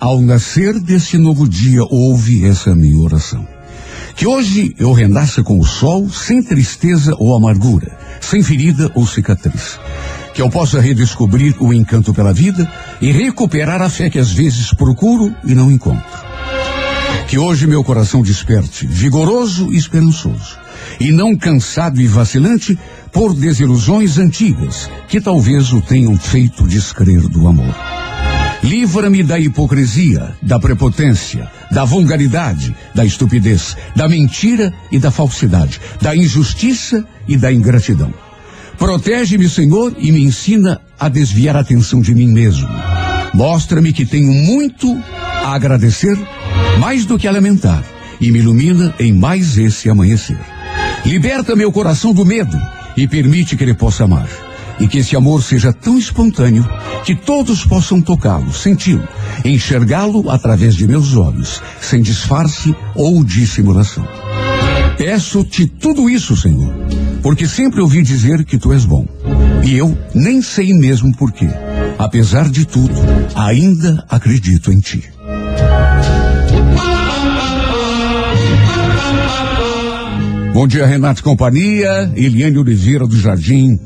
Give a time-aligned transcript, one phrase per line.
[0.00, 3.46] ao nascer desse novo dia, ouve essa minha oração.
[4.16, 9.78] Que hoje eu renasça com o sol, sem tristeza ou amargura, sem ferida ou cicatriz.
[10.34, 14.72] Que eu possa redescobrir o encanto pela vida e recuperar a fé que às vezes
[14.74, 16.28] procuro e não encontro.
[17.28, 20.58] Que hoje meu coração desperte, vigoroso e esperançoso,
[20.98, 22.76] e não cansado e vacilante
[23.12, 27.74] por desilusões antigas que talvez o tenham feito descrer do amor.
[28.62, 36.14] Livra-me da hipocrisia, da prepotência, da vulgaridade, da estupidez, da mentira e da falsidade, da
[36.16, 38.12] injustiça e da ingratidão.
[38.76, 42.68] Protege-me, Senhor, e me ensina a desviar a atenção de mim mesmo.
[43.34, 44.96] Mostra-me que tenho muito
[45.42, 46.16] a agradecer,
[46.78, 47.82] mais do que a lamentar,
[48.20, 50.38] e me ilumina em mais esse amanhecer.
[51.04, 52.60] Liberta meu coração do medo
[52.96, 54.47] e permite que ele possa amar.
[54.80, 56.66] E que esse amor seja tão espontâneo
[57.04, 59.06] que todos possam tocá-lo, senti-lo,
[59.44, 64.06] enxergá-lo através de meus olhos, sem disfarce ou dissimulação.
[64.96, 66.72] Peço-te tudo isso, Senhor,
[67.22, 69.06] porque sempre ouvi dizer que tu és bom.
[69.64, 71.48] E eu nem sei mesmo porquê.
[71.98, 72.94] Apesar de tudo,
[73.34, 75.04] ainda acredito em ti.
[80.52, 83.78] Bom dia, Renato Companhia, Eliane Oliveira do Jardim,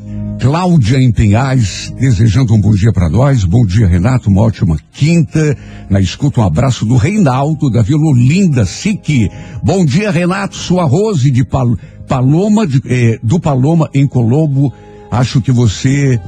[0.42, 3.44] Cláudia em Penhais, desejando um bom dia para nós.
[3.44, 5.56] Bom dia, Renato, uma ótima quinta.
[5.88, 9.30] Na escuta, um abraço do Reinaldo, da Vila Olinda, Sique.
[9.62, 11.76] Bom dia, Renato, sua Rose de Pal
[12.08, 14.72] Paloma, de, eh, do Paloma em Colombo.
[15.12, 16.20] Acho que você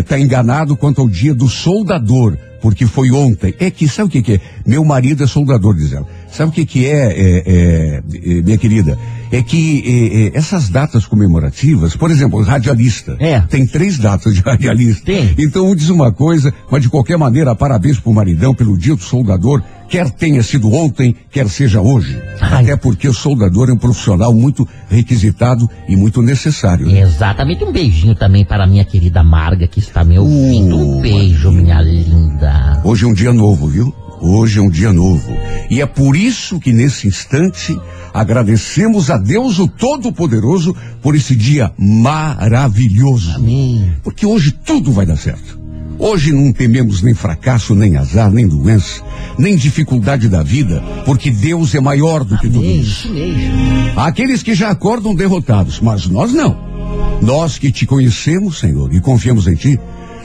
[0.00, 3.54] está enganado quanto ao dia do soldador, porque foi ontem.
[3.60, 4.40] É que, sabe o que, que é?
[4.64, 6.06] Meu marido é soldador, diz ela.
[6.32, 8.02] Sabe o que, que é, é, é,
[8.38, 8.98] é minha querida?
[9.30, 13.18] É que é, é, essas datas comemorativas, por exemplo, radialista.
[13.20, 13.38] É.
[13.40, 15.04] Tem três datas de radialista.
[15.04, 15.34] Tem.
[15.36, 19.02] Então um diz uma coisa, mas de qualquer maneira, parabéns pro maridão pelo dia do
[19.02, 22.18] soldador, quer tenha sido ontem, quer seja hoje.
[22.40, 22.62] Ai.
[22.62, 26.86] Até porque o soldador é um profissional muito requisitado e muito necessário.
[26.86, 27.00] né?
[27.00, 27.62] Exatamente.
[27.62, 30.76] Um beijinho também para a minha querida Marga, que está me ouvindo.
[30.76, 32.53] Um beijo, minha linda.
[32.84, 33.94] Hoje é um dia novo, viu?
[34.20, 35.36] Hoje é um dia novo.
[35.70, 37.78] E é por isso que nesse instante
[38.12, 43.32] agradecemos a Deus o Todo-Poderoso por esse dia maravilhoso.
[43.36, 43.92] Amém.
[44.02, 45.64] Porque hoje tudo vai dar certo.
[45.98, 49.02] Hoje não tememos nem fracasso, nem azar, nem doença,
[49.38, 52.80] nem dificuldade da vida, porque Deus é maior do que tudo Amém.
[52.80, 53.08] isso.
[53.08, 53.98] Isso.
[53.98, 56.56] Há aqueles que já acordam derrotados, mas nós não.
[57.22, 59.78] Nós que te conhecemos, Senhor, e confiamos em ti,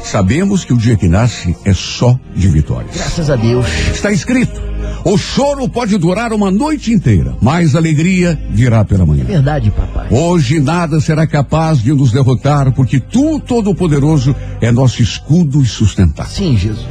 [0.03, 2.95] sabemos que o dia que nasce é só de vitórias.
[2.95, 3.65] Graças a Deus.
[3.93, 4.69] Está escrito:
[5.03, 9.23] o choro pode durar uma noite inteira, mas a alegria virá pela manhã.
[9.23, 10.07] Verdade, papai.
[10.11, 16.27] Hoje nada será capaz de nos derrotar, porque tu, Todo-Poderoso, é nosso escudo e sustentar.
[16.27, 16.85] Sim, Jesus.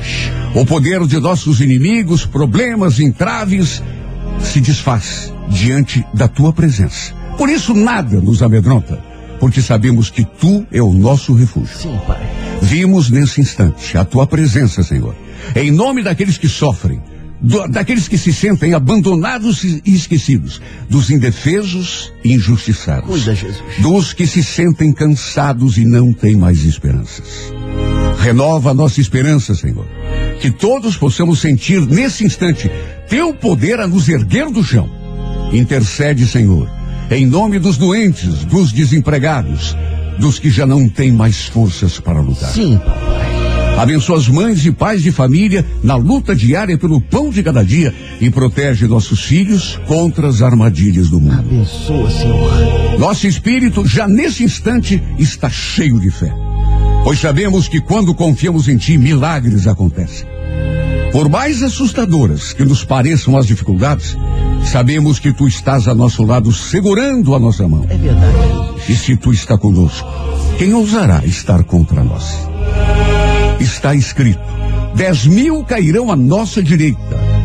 [0.55, 3.83] O poder de nossos inimigos, problemas, entraves,
[4.41, 7.13] se desfaz diante da tua presença.
[7.37, 8.99] Por isso nada nos amedronta,
[9.39, 11.77] porque sabemos que tu é o nosso refúgio.
[11.77, 12.48] Sim, pai.
[12.63, 15.15] Vimos nesse instante a tua presença, Senhor.
[15.55, 17.01] Em nome daqueles que sofrem,
[17.41, 20.61] do- daqueles que se sentem abandonados e esquecidos,
[20.91, 23.63] dos indefesos e injustiçados, Cuida, Jesus.
[23.79, 27.53] dos que se sentem cansados e não têm mais esperanças.
[28.19, 29.87] Renova a nossa esperança, Senhor.
[30.41, 32.71] Que todos possamos sentir nesse instante
[33.09, 34.91] teu poder a nos erguer do chão.
[35.53, 36.69] Intercede, Senhor,
[37.11, 39.75] em nome dos doentes, dos desempregados,
[40.19, 42.51] dos que já não têm mais forças para lutar.
[42.51, 43.39] Sim, papai.
[43.79, 47.94] Abençoa as mães e pais de família na luta diária pelo pão de cada dia
[48.20, 51.38] e protege nossos filhos contra as armadilhas do mundo.
[51.38, 52.99] Abençoa, Senhor.
[52.99, 56.35] Nosso espírito já nesse instante está cheio de fé,
[57.05, 60.26] pois sabemos que quando confiamos em Ti, milagres acontecem.
[61.12, 64.17] Por mais assustadoras que nos pareçam as dificuldades,
[64.69, 67.85] sabemos que Tu estás a nosso lado segurando a nossa mão.
[67.88, 68.35] É verdade.
[68.88, 70.09] E se Tu está conosco,
[70.59, 72.49] quem ousará estar contra nós?
[73.59, 74.41] Está escrito:
[74.94, 76.99] dez mil cairão à nossa direita,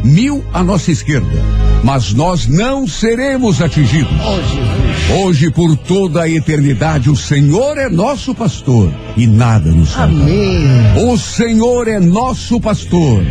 [0.03, 1.41] mil à nossa esquerda,
[1.83, 4.11] mas nós não seremos atingidos.
[4.21, 5.23] Oh.
[5.25, 10.21] Hoje, por toda a eternidade, o Senhor é nosso pastor e nada nos faltará.
[10.21, 11.09] Amém.
[11.09, 13.23] O Senhor é nosso pastor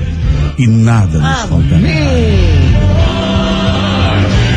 [0.59, 2.62] e nada nos faltará.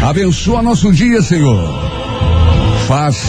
[0.06, 1.68] Abençoa nosso dia, Senhor.
[2.88, 3.26] Faz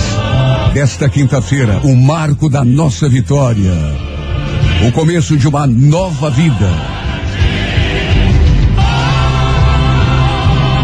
[0.74, 3.72] desta quinta-feira o marco da nossa vitória.
[4.86, 6.70] O começo de uma nova vida.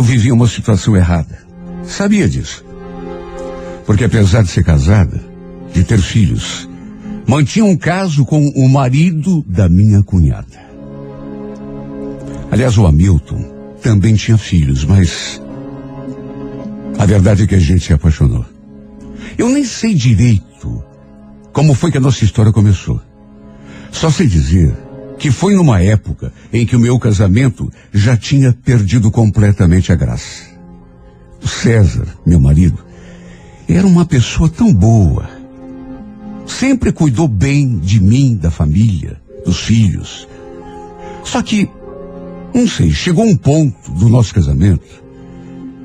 [0.00, 1.38] Eu vivia uma situação errada.
[1.84, 2.64] Sabia disso.
[3.84, 5.20] Porque apesar de ser casada,
[5.74, 6.66] de ter filhos,
[7.26, 10.58] mantinha um caso com o marido da minha cunhada.
[12.50, 13.44] Aliás, o Hamilton
[13.82, 15.38] também tinha filhos, mas
[16.98, 18.46] a verdade é que a gente se apaixonou.
[19.36, 20.82] Eu nem sei direito
[21.52, 22.98] como foi que a nossa história começou.
[23.92, 24.74] Só sei dizer
[25.20, 30.44] que foi numa época em que o meu casamento já tinha perdido completamente a graça.
[31.44, 32.78] O César, meu marido,
[33.68, 35.28] era uma pessoa tão boa.
[36.46, 40.26] Sempre cuidou bem de mim, da família, dos filhos.
[41.22, 41.68] Só que,
[42.54, 45.04] não sei, chegou um ponto do nosso casamento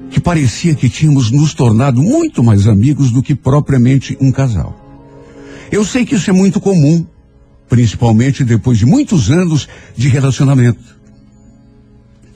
[0.10, 4.80] que parecia que tínhamos nos tornado muito mais amigos do que propriamente um casal.
[5.70, 7.06] Eu sei que isso é muito comum
[7.70, 10.96] principalmente depois de muitos anos de relacionamento.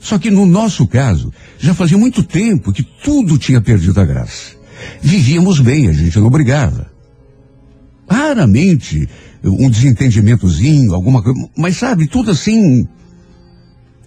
[0.00, 4.56] Só que no nosso caso, já fazia muito tempo que tudo tinha perdido a graça.
[5.02, 6.90] Vivíamos bem, a gente não brigava.
[8.08, 9.08] Raramente
[9.44, 12.86] um desentendimentozinho, alguma coisa, mas sabe, tudo assim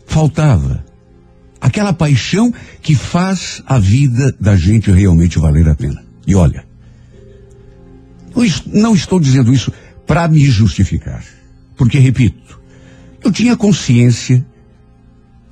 [0.06, 0.84] faltava.
[1.62, 6.04] Aquela paixão que faz a vida da gente realmente valer a pena.
[6.28, 6.66] E olha,
[8.66, 9.72] não estou dizendo isso
[10.06, 11.24] para me justificar.
[11.76, 12.60] Porque, repito,
[13.24, 14.46] eu tinha consciência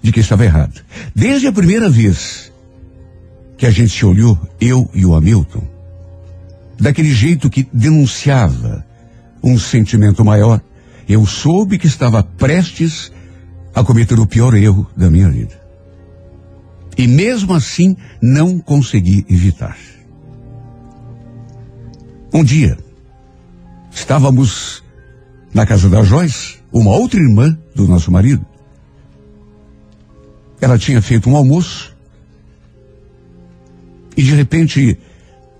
[0.01, 0.81] de que estava errado.
[1.15, 2.51] Desde a primeira vez
[3.57, 5.63] que a gente se olhou, eu e o Hamilton,
[6.79, 8.85] daquele jeito que denunciava
[9.43, 10.61] um sentimento maior,
[11.07, 13.11] eu soube que estava prestes
[13.73, 15.59] a cometer o pior erro da minha vida.
[16.97, 19.77] E mesmo assim não consegui evitar.
[22.33, 22.77] Um dia,
[23.91, 24.83] Estávamos
[25.53, 28.45] na casa da Joyce, uma outra irmã do nosso marido.
[30.59, 31.95] Ela tinha feito um almoço
[34.15, 34.97] e de repente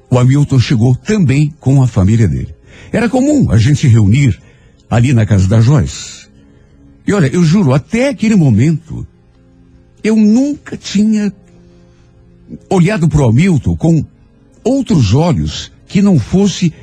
[0.10, 2.54] o Hamilton chegou também com a família dele.
[2.92, 4.40] Era comum a gente se reunir
[4.90, 6.28] ali na casa da Joyce.
[7.08, 9.08] E olha, eu juro, até aquele momento,
[10.04, 11.34] eu nunca tinha
[12.70, 14.06] olhado para o Hamilton com
[14.64, 16.74] outros olhos que não fosse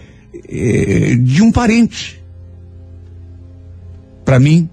[0.48, 2.22] eh, de um parente.
[4.24, 4.68] Para mim,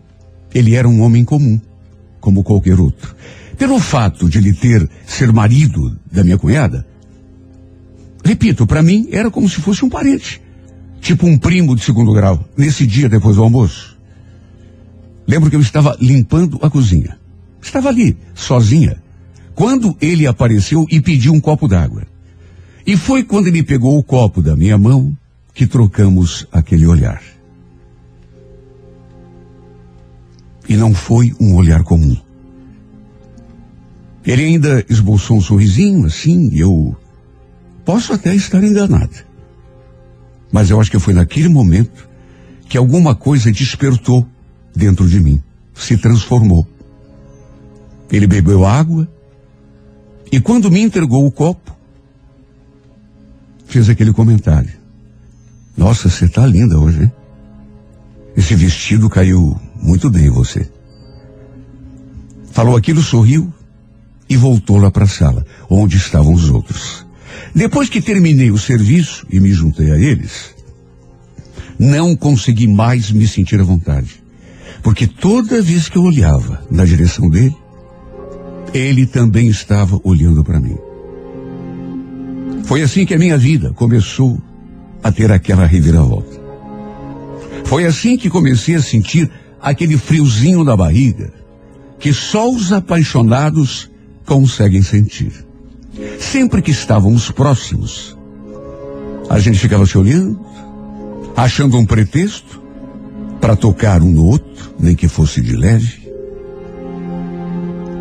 [0.54, 1.60] ele era um homem comum,
[2.20, 3.16] como qualquer outro.
[3.58, 6.86] Pelo fato de ele ter ser marido da minha cunhada,
[8.24, 10.42] repito, para mim era como se fosse um parente,
[11.00, 13.98] tipo um primo de segundo grau, nesse dia depois do almoço.
[15.28, 17.18] Lembro que eu estava limpando a cozinha.
[17.62, 19.02] Estava ali, sozinha,
[19.56, 22.04] quando ele apareceu e pediu um copo d'água.
[22.86, 25.18] E foi quando ele pegou o copo da minha mão
[25.56, 27.24] que trocamos aquele olhar.
[30.68, 32.18] E não foi um olhar comum.
[34.26, 36.96] Ele ainda esboçou um sorrisinho assim, eu
[37.86, 39.16] posso até estar enganado.
[40.52, 42.10] Mas eu acho que foi naquele momento
[42.68, 44.28] que alguma coisa despertou
[44.76, 45.42] dentro de mim,
[45.74, 46.68] se transformou.
[48.12, 49.08] Ele bebeu água
[50.30, 51.74] e quando me entregou o copo,
[53.66, 54.85] fez aquele comentário.
[55.78, 57.12] Nossa, você tá linda hoje, hein?
[58.36, 60.70] Esse vestido caiu muito bem em você.
[62.52, 63.54] Falou aquilo, sorriu
[64.30, 67.06] e voltou lá para a sala, onde estavam os outros.
[67.54, 70.56] Depois que terminei o serviço e me juntei a eles,
[71.78, 74.24] não consegui mais me sentir à vontade.
[74.82, 77.56] Porque toda vez que eu olhava na direção dele,
[78.74, 80.78] ele também estava olhando para mim.
[82.66, 84.40] Foi assim que a minha vida começou
[85.06, 86.42] a ter aquela reviravolta.
[87.66, 89.30] Foi assim que comecei a sentir
[89.62, 91.32] aquele friozinho na barriga
[92.00, 93.92] que só os apaixonados
[94.26, 95.46] conseguem sentir.
[96.20, 98.18] Sempre que estávamos próximos,
[99.30, 100.44] a gente ficava se olhando,
[101.38, 102.60] achando um pretexto
[103.40, 106.12] para tocar um no outro, nem que fosse de leve.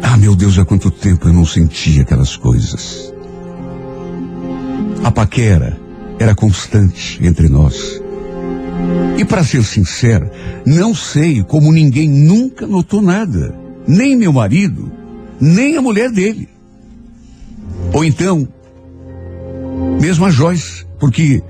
[0.03, 3.13] Ah, meu Deus, há quanto tempo eu não sentia aquelas coisas.
[5.05, 5.84] A paquera,
[6.19, 8.01] era constante entre nós.
[9.19, 10.31] E para ser sincero,
[10.67, 13.55] não sei como ninguém nunca notou nada,
[13.87, 14.91] nem meu marido,
[15.41, 16.49] nem a mulher dele.
[17.93, 18.49] Ou então,
[20.01, 21.43] mesmo a Joyce, porque,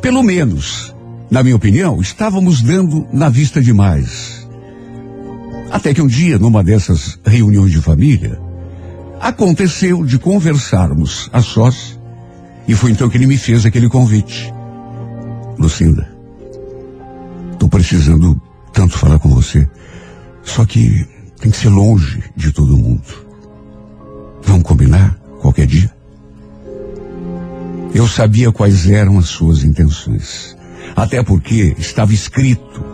[0.00, 0.94] pelo menos,
[1.30, 4.46] na minha opinião, estávamos dando na vista demais.
[5.70, 8.40] Até que um dia, numa dessas reuniões de família,
[9.20, 11.98] aconteceu de conversarmos a sós,
[12.66, 14.52] e foi então que ele me fez aquele convite.
[15.58, 16.08] Lucinda,
[17.52, 18.40] estou precisando
[18.72, 19.68] tanto falar com você,
[20.42, 21.06] só que
[21.40, 23.04] tem que ser longe de todo mundo.
[24.42, 25.90] Vamos combinar qualquer dia?
[27.94, 30.56] Eu sabia quais eram as suas intenções.
[30.94, 32.84] Até porque estava escrito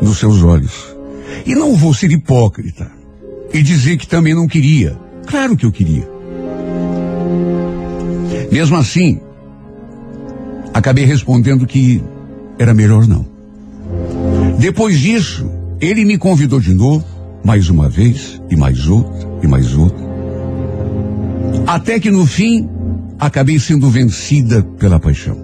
[0.00, 0.96] nos seus olhos.
[1.44, 2.90] E não vou ser hipócrita
[3.52, 4.98] e dizer que também não queria.
[5.26, 6.11] Claro que eu queria.
[8.52, 9.18] Mesmo assim,
[10.74, 12.02] acabei respondendo que
[12.58, 13.24] era melhor não.
[14.58, 17.02] Depois disso, ele me convidou de novo,
[17.42, 20.04] mais uma vez, e mais outra, e mais outra.
[21.66, 22.68] Até que no fim,
[23.18, 25.38] acabei sendo vencida pela paixão.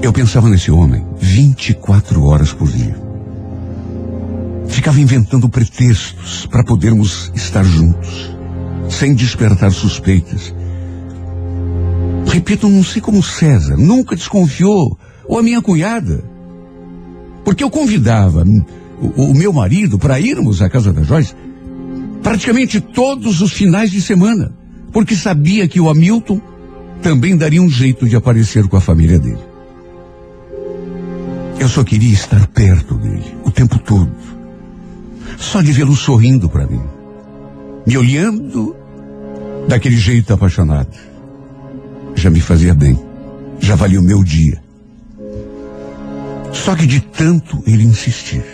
[0.00, 2.96] Eu pensava nesse homem 24 horas por dia.
[4.68, 8.33] Ficava inventando pretextos para podermos estar juntos,
[8.88, 10.54] sem despertar suspeitas.
[12.26, 16.24] Repito, não sei como César nunca desconfiou, ou a minha cunhada.
[17.44, 18.44] Porque eu convidava
[19.00, 21.34] o, o meu marido para irmos à casa da Joyce
[22.24, 24.50] praticamente todos os finais de semana,
[24.90, 26.40] porque sabia que o Hamilton
[27.02, 29.44] também daria um jeito de aparecer com a família dele.
[31.60, 34.10] Eu só queria estar perto dele o tempo todo.
[35.38, 36.80] Só de vê-lo sorrindo para mim,
[37.86, 38.74] me olhando
[39.68, 40.90] daquele jeito apaixonado.
[42.14, 42.98] Já me fazia bem,
[43.60, 44.62] já valia o meu dia.
[46.52, 48.44] Só que de tanto ele insistir,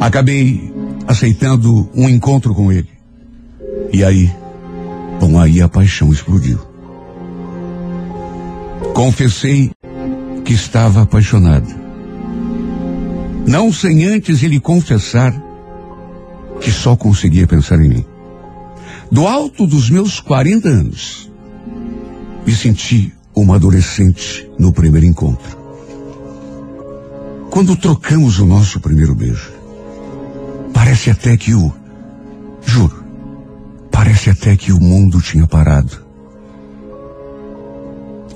[0.00, 0.72] acabei
[1.06, 2.88] aceitando um encontro com ele.
[3.92, 4.30] E aí,
[5.20, 6.58] bom, aí a paixão explodiu.
[8.94, 9.70] Confessei
[10.44, 11.68] que estava apaixonado.
[13.46, 15.47] Não sem antes ele confessar
[16.60, 18.06] que só conseguia pensar em mim.
[19.10, 21.30] Do alto dos meus 40 anos,
[22.46, 25.56] me senti uma adolescente no primeiro encontro.
[27.50, 29.52] Quando trocamos o nosso primeiro beijo,
[30.74, 31.72] parece até que o.
[32.64, 33.04] Juro,
[33.90, 36.06] parece até que o mundo tinha parado.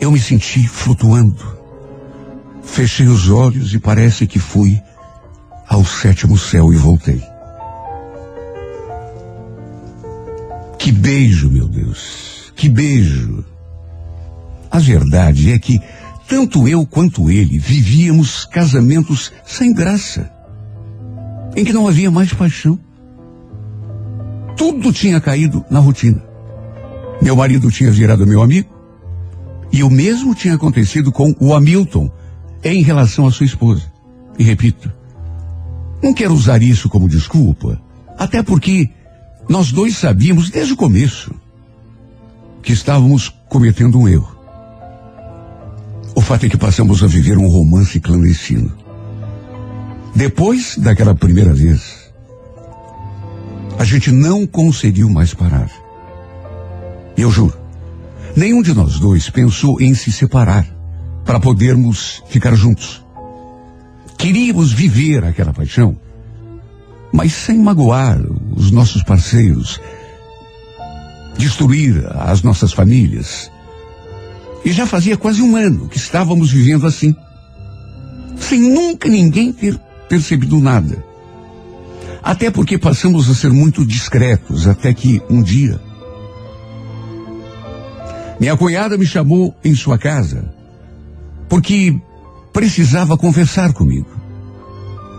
[0.01, 1.61] Eu me senti flutuando.
[2.63, 4.81] Fechei os olhos e parece que fui
[5.69, 7.32] ao sétimo céu e voltei.
[10.83, 12.53] Que beijo, meu Deus.
[12.57, 13.45] Que beijo.
[14.69, 15.81] A verdade é que
[16.27, 20.29] tanto eu quanto ele vivíamos casamentos sem graça,
[21.55, 22.77] em que não havia mais paixão.
[24.57, 26.21] Tudo tinha caído na rotina.
[27.23, 28.69] Meu marido tinha virado meu amigo,
[29.71, 32.11] e o mesmo tinha acontecido com o Hamilton
[32.65, 33.85] em relação à sua esposa.
[34.37, 34.93] E repito,
[36.03, 37.81] não quero usar isso como desculpa,
[38.19, 38.91] até porque
[39.49, 41.35] nós dois sabíamos desde o começo
[42.63, 44.37] que estávamos cometendo um erro.
[46.15, 48.73] O fato é que passamos a viver um romance clandestino.
[50.15, 52.13] Depois daquela primeira vez,
[53.79, 55.71] a gente não conseguiu mais parar.
[57.17, 57.57] Eu juro,
[58.37, 60.67] nenhum de nós dois pensou em se separar
[61.25, 63.05] para podermos ficar juntos.
[64.19, 65.97] Queríamos viver aquela paixão,
[67.13, 68.21] mas sem magoar
[68.57, 69.81] os nossos parceiros,
[71.37, 73.51] destruir as nossas famílias,
[74.65, 77.15] e já fazia quase um ano que estávamos vivendo assim.
[78.39, 79.79] Sem nunca ninguém ter
[80.09, 81.05] percebido nada.
[82.23, 85.81] Até porque passamos a ser muito discretos, até que um dia.
[88.39, 90.53] Minha cunhada me chamou em sua casa,
[91.49, 92.01] porque
[92.53, 94.09] precisava conversar comigo.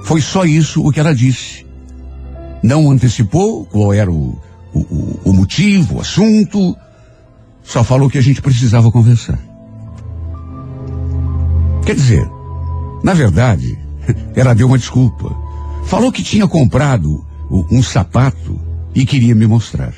[0.06, 1.63] Foi só isso o que ela disse.
[2.64, 4.40] Não antecipou qual era o,
[4.74, 6.76] o, o motivo, o assunto,
[7.62, 9.38] só falou que a gente precisava conversar.
[11.86, 12.30] Quer dizer,
[13.04, 13.78] na verdade,
[14.34, 15.36] ela deu uma desculpa.
[15.86, 17.26] Falou que tinha comprado
[17.70, 18.60] um sapato
[18.96, 19.94] e queria me mostrar.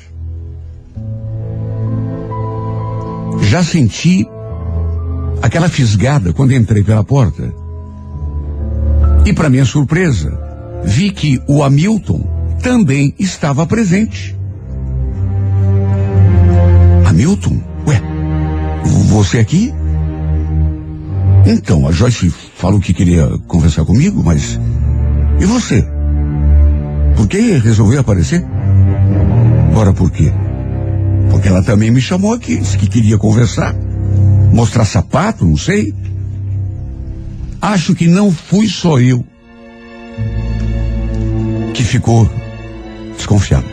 [3.42, 4.26] Já senti
[5.40, 7.54] aquela fisgada quando entrei pela porta.
[9.24, 10.36] E para minha surpresa,
[10.84, 12.35] vi que o Hamilton
[12.66, 14.36] também estava presente.
[17.06, 17.60] Hamilton?
[17.86, 18.02] Ué,
[19.08, 19.72] você aqui?
[21.46, 24.58] Então, a Joyce falou que queria conversar comigo, mas.
[25.38, 25.86] E você?
[27.14, 28.44] Por que resolveu aparecer?
[29.76, 30.32] Ora, por quê?
[31.30, 33.76] Porque ela também me chamou aqui, disse que queria conversar,
[34.52, 35.94] mostrar sapato, não sei.
[37.62, 39.24] Acho que não fui só eu
[41.72, 42.28] que ficou
[43.16, 43.66] desconfiado.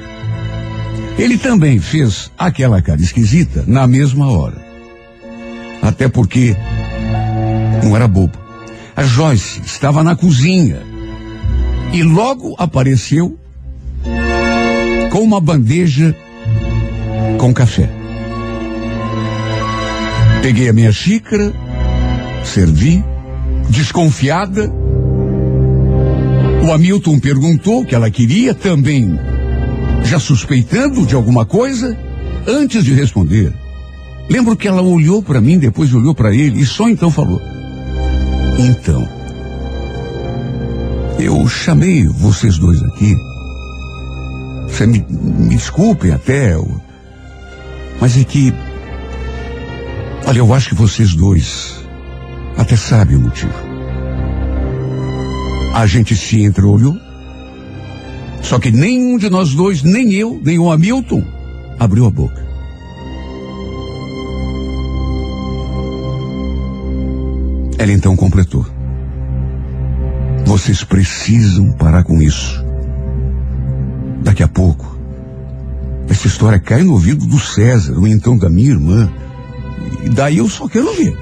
[1.17, 4.63] Ele também fez aquela cara esquisita na mesma hora.
[5.81, 6.55] Até porque
[7.83, 8.37] não era bobo.
[8.95, 10.81] A Joyce estava na cozinha
[11.91, 13.37] e logo apareceu
[15.11, 16.15] com uma bandeja
[17.37, 17.89] com café.
[20.41, 21.53] Peguei a minha xícara,
[22.43, 23.03] servi,
[23.69, 24.71] desconfiada.
[26.65, 29.19] O Hamilton perguntou o que ela queria, também
[30.03, 31.97] já suspeitando de alguma coisa,
[32.47, 33.53] antes de responder.
[34.29, 37.41] Lembro que ela olhou para mim, depois olhou para ele e só então falou:
[38.57, 39.07] Então,
[41.19, 43.15] eu chamei vocês dois aqui.
[44.67, 46.55] Você me, me desculpem até,
[47.99, 48.53] mas é que.
[50.25, 51.83] Olha, eu acho que vocês dois
[52.57, 53.53] até sabem o motivo.
[55.73, 57.02] A gente se entreolhou.
[58.43, 61.23] Só que nenhum de nós dois, nem eu, nem o Hamilton,
[61.79, 62.45] abriu a boca.
[67.79, 68.65] Ela então completou.
[70.45, 72.63] Vocês precisam parar com isso.
[74.21, 74.97] Daqui a pouco,
[76.07, 79.11] essa história cai no ouvido do César, ou então da minha irmã.
[80.03, 81.17] E daí eu só quero ver.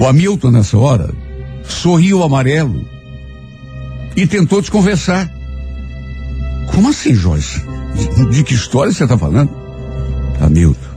[0.00, 1.10] O Hamilton, nessa hora,
[1.62, 2.84] sorriu amarelo
[4.16, 5.30] e tentou desconversar.
[6.74, 7.62] Como assim, Joyce?
[7.94, 9.50] De, de que história você está falando?
[10.40, 10.88] Hamilton,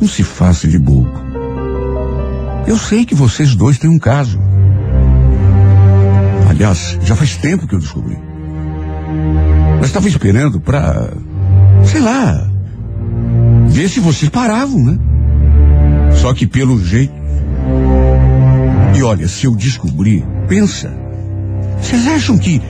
[0.00, 1.12] não se faça de bobo.
[2.66, 4.40] Eu sei que vocês dois têm um caso.
[6.48, 8.18] Aliás, já faz tempo que eu descobri.
[9.78, 11.12] Mas estava esperando para,
[11.84, 12.50] sei lá,
[13.68, 14.98] ver se vocês paravam, né?
[16.20, 17.12] Só que pelo jeito.
[18.96, 20.90] E olha, se eu descobrir, pensa.
[21.82, 22.62] Vocês acham que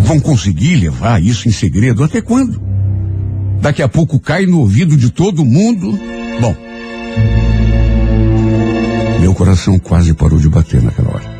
[0.00, 2.60] vão conseguir levar isso em segredo até quando?
[3.60, 5.98] Daqui a pouco cai no ouvido de todo mundo.
[6.40, 6.54] Bom,
[9.20, 11.38] meu coração quase parou de bater naquela hora.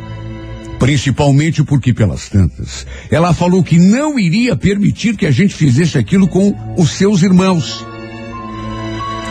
[0.79, 6.29] Principalmente porque, pelas tantas, ela falou que não iria permitir que a gente fizesse aquilo
[6.29, 7.85] com os seus irmãos.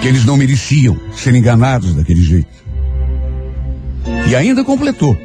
[0.01, 2.49] Que eles não mereciam ser enganados daquele jeito.
[4.29, 5.17] E ainda completou.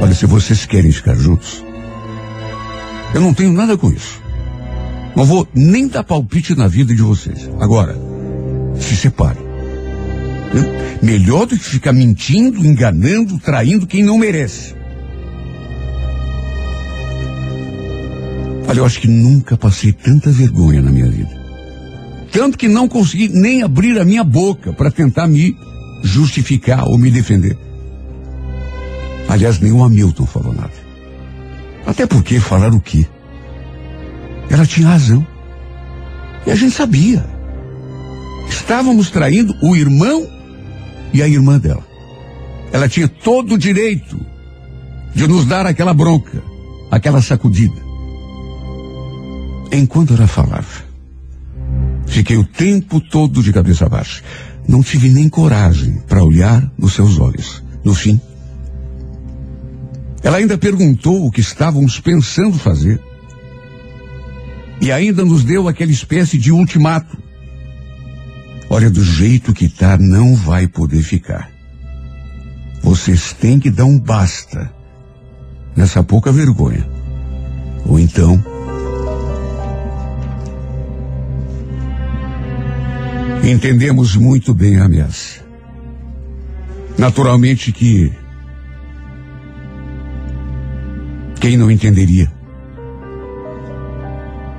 [0.00, 1.64] Olha, se vocês querem ficar juntos,
[3.14, 4.20] eu não tenho nada com isso.
[5.16, 7.50] Não vou nem dar palpite na vida de vocês.
[7.58, 7.96] Agora,
[8.78, 9.42] se separem.
[10.54, 10.98] Né?
[11.02, 14.74] Melhor do que ficar mentindo, enganando, traindo quem não merece.
[18.68, 21.38] Olha, eu acho que nunca passei tanta vergonha na minha vida.
[22.30, 25.56] Tanto que não consegui nem abrir a minha boca para tentar me
[26.02, 27.56] justificar ou me defender.
[29.28, 30.77] Aliás, nem o Hamilton falou nada.
[31.88, 33.06] Até porque falar o quê?
[34.50, 35.26] Ela tinha razão.
[36.46, 37.24] E a gente sabia.
[38.46, 40.28] Estávamos traindo o irmão
[41.14, 41.82] e a irmã dela.
[42.70, 44.20] Ela tinha todo o direito
[45.14, 46.42] de nos dar aquela bronca,
[46.90, 47.80] aquela sacudida.
[49.72, 50.84] Enquanto ela falava,
[52.06, 54.22] fiquei o tempo todo de cabeça baixa.
[54.68, 57.62] Não tive nem coragem para olhar nos seus olhos.
[57.82, 58.20] No fim,
[60.22, 63.00] ela ainda perguntou o que estávamos pensando fazer.
[64.80, 67.16] E ainda nos deu aquela espécie de ultimato.
[68.70, 71.50] Olha, do jeito que tá, não vai poder ficar.
[72.82, 74.70] Vocês têm que dar um basta
[75.74, 76.86] nessa pouca vergonha.
[77.86, 78.42] Ou então.
[83.42, 85.40] Entendemos muito bem a ameaça.
[86.98, 88.12] Naturalmente que.
[91.40, 92.32] Quem não entenderia?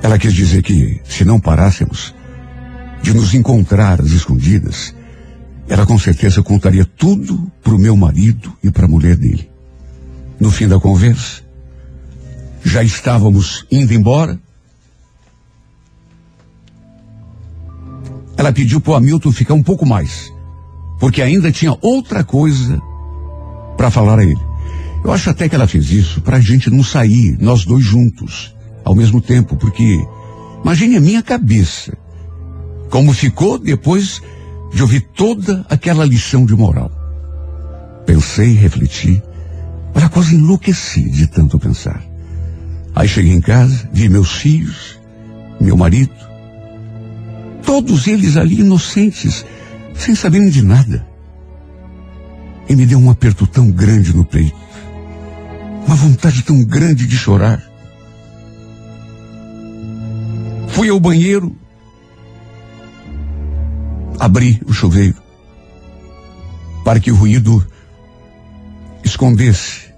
[0.02, 2.16] Ela quis dizer que, se não parássemos,
[3.02, 4.96] de nos encontrar às escondidas,
[5.68, 9.50] ela com certeza contaria tudo para o meu marido e para a mulher dele.
[10.40, 11.44] No fim da conversa,
[12.64, 14.40] já estávamos indo embora.
[18.38, 20.32] Ela pediu para o Hamilton ficar um pouco mais,
[20.98, 22.82] porque ainda tinha outra coisa
[23.76, 24.49] para falar a ele.
[25.04, 28.56] Eu acho até que ela fez isso para a gente não sair, nós dois juntos,
[28.84, 29.98] ao mesmo tempo, porque
[30.64, 31.98] imagine a minha cabeça
[32.90, 34.22] como ficou depois
[34.74, 36.92] de ouvir toda aquela lição de moral.
[38.06, 39.22] Pensei, refleti,
[39.94, 42.04] para quase enlouqueci de tanto pensar.
[42.96, 45.00] Aí cheguei em casa, vi meus filhos
[45.60, 46.14] meu marido,
[47.64, 49.46] todos eles ali inocentes,
[49.94, 51.06] sem saberem de nada.
[52.68, 54.56] E me deu um aperto tão grande no peito,
[55.90, 57.64] uma vontade tão grande de chorar.
[60.68, 61.58] Fui ao banheiro,
[64.20, 65.16] abri o chuveiro,
[66.86, 67.68] para que o ruído
[69.04, 69.92] escondesse,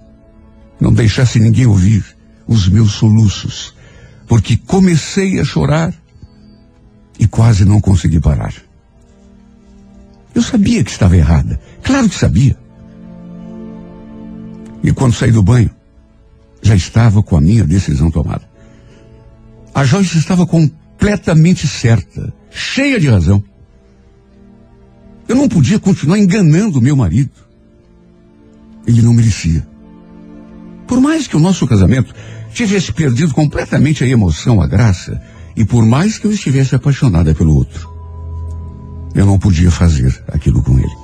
[0.80, 2.02] não deixasse ninguém ouvir
[2.46, 3.74] os meus soluços,
[4.26, 5.92] porque comecei a chorar
[7.18, 8.54] e quase não consegui parar.
[10.34, 12.56] Eu sabia que estava errada, claro que sabia.
[14.82, 15.81] E quando saí do banho,
[16.62, 18.48] já estava com a minha decisão tomada.
[19.74, 23.42] A Joyce estava completamente certa, cheia de razão.
[25.28, 27.32] Eu não podia continuar enganando meu marido.
[28.86, 29.66] Ele não merecia.
[30.86, 32.14] Por mais que o nosso casamento
[32.52, 35.20] tivesse perdido completamente a emoção, a graça,
[35.56, 37.90] e por mais que eu estivesse apaixonada pelo outro,
[39.14, 40.96] eu não podia fazer aquilo com ele.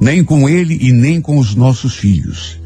[0.00, 2.59] Nem com ele e nem com os nossos filhos.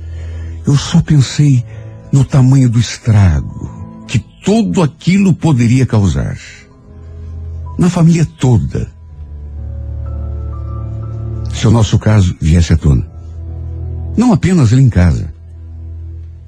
[0.66, 1.64] Eu só pensei
[2.12, 6.38] no tamanho do estrago que tudo aquilo poderia causar.
[7.78, 8.90] Na família toda.
[11.52, 13.06] Se o nosso caso viesse à tona.
[14.16, 15.32] Não apenas ali em casa,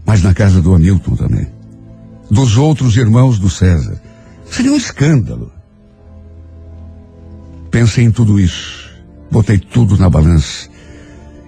[0.05, 1.47] mas na casa do Hamilton também.
[2.31, 4.01] Dos outros irmãos do César.
[4.49, 5.53] Seria um escândalo.
[7.71, 8.89] Pensei em tudo isso,
[9.31, 10.69] botei tudo na balança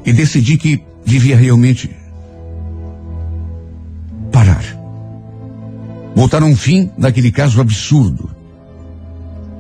[0.05, 1.91] e decidi que devia realmente
[6.15, 8.31] Botar um fim naquele caso absurdo.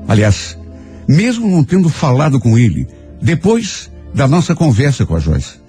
[0.06, 0.58] Aliás,
[1.06, 2.86] mesmo não tendo falado com ele,
[3.20, 5.60] depois da nossa conversa com a Joyce,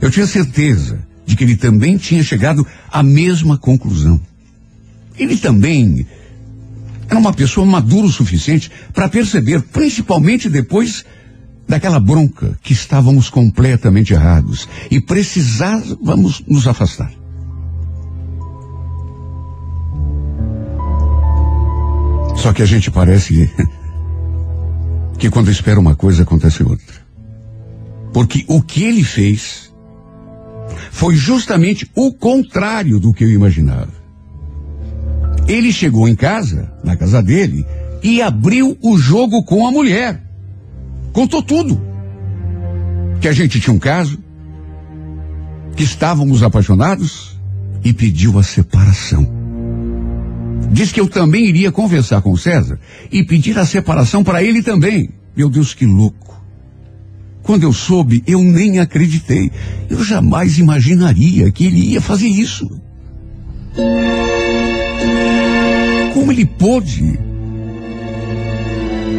[0.00, 4.20] eu tinha certeza de que ele também tinha chegado à mesma conclusão.
[5.18, 6.06] Ele também
[7.08, 11.04] era uma pessoa madura o suficiente para perceber, principalmente depois
[11.68, 17.21] daquela bronca, que estávamos completamente errados e precisávamos nos afastar.
[22.36, 23.50] Só que a gente parece
[25.18, 27.02] que quando espera uma coisa acontece outra.
[28.12, 29.72] Porque o que ele fez
[30.90, 33.92] foi justamente o contrário do que eu imaginava.
[35.48, 37.66] Ele chegou em casa, na casa dele,
[38.02, 40.22] e abriu o jogo com a mulher.
[41.12, 41.80] Contou tudo.
[43.20, 44.18] Que a gente tinha um caso,
[45.76, 47.38] que estávamos apaixonados
[47.84, 49.41] e pediu a separação.
[50.70, 52.78] Diz que eu também iria conversar com César
[53.10, 55.10] e pedir a separação para ele também.
[55.36, 56.40] Meu Deus, que louco.
[57.42, 59.50] Quando eu soube, eu nem acreditei.
[59.90, 62.68] Eu jamais imaginaria que ele ia fazer isso.
[66.14, 67.18] Como ele pôde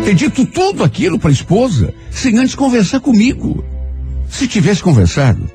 [0.06, 3.64] ter dito tudo aquilo para a esposa sem antes conversar comigo?
[4.30, 5.50] Se tivesse conversado,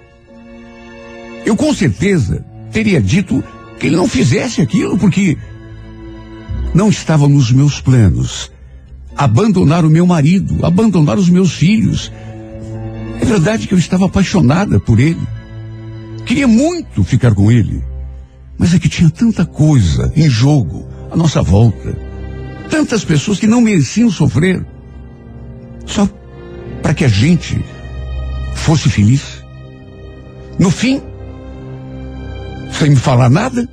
[1.44, 3.42] eu com certeza teria dito
[3.78, 5.36] que ele não fizesse aquilo porque
[6.78, 8.52] não estava nos meus planos
[9.16, 12.12] abandonar o meu marido, abandonar os meus filhos,
[13.20, 15.20] é verdade que eu estava apaixonada por ele.
[16.24, 17.82] Queria muito ficar com ele.
[18.56, 21.98] Mas é que tinha tanta coisa em jogo à nossa volta.
[22.70, 24.64] Tantas pessoas que não mereciam sofrer.
[25.84, 26.08] Só
[26.80, 27.60] para que a gente
[28.54, 29.42] fosse feliz.
[30.60, 31.02] No fim,
[32.70, 33.68] sem me falar nada,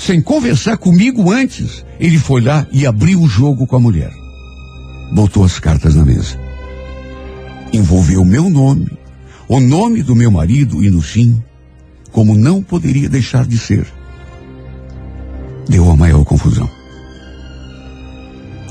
[0.00, 4.10] sem conversar comigo antes, ele foi lá e abriu o jogo com a mulher.
[5.12, 6.50] Botou as cartas na mesa
[7.72, 8.88] envolveu meu nome,
[9.48, 11.42] o nome do meu marido e no fim,
[12.10, 13.86] como não poderia deixar de ser,
[15.68, 16.68] deu a maior confusão.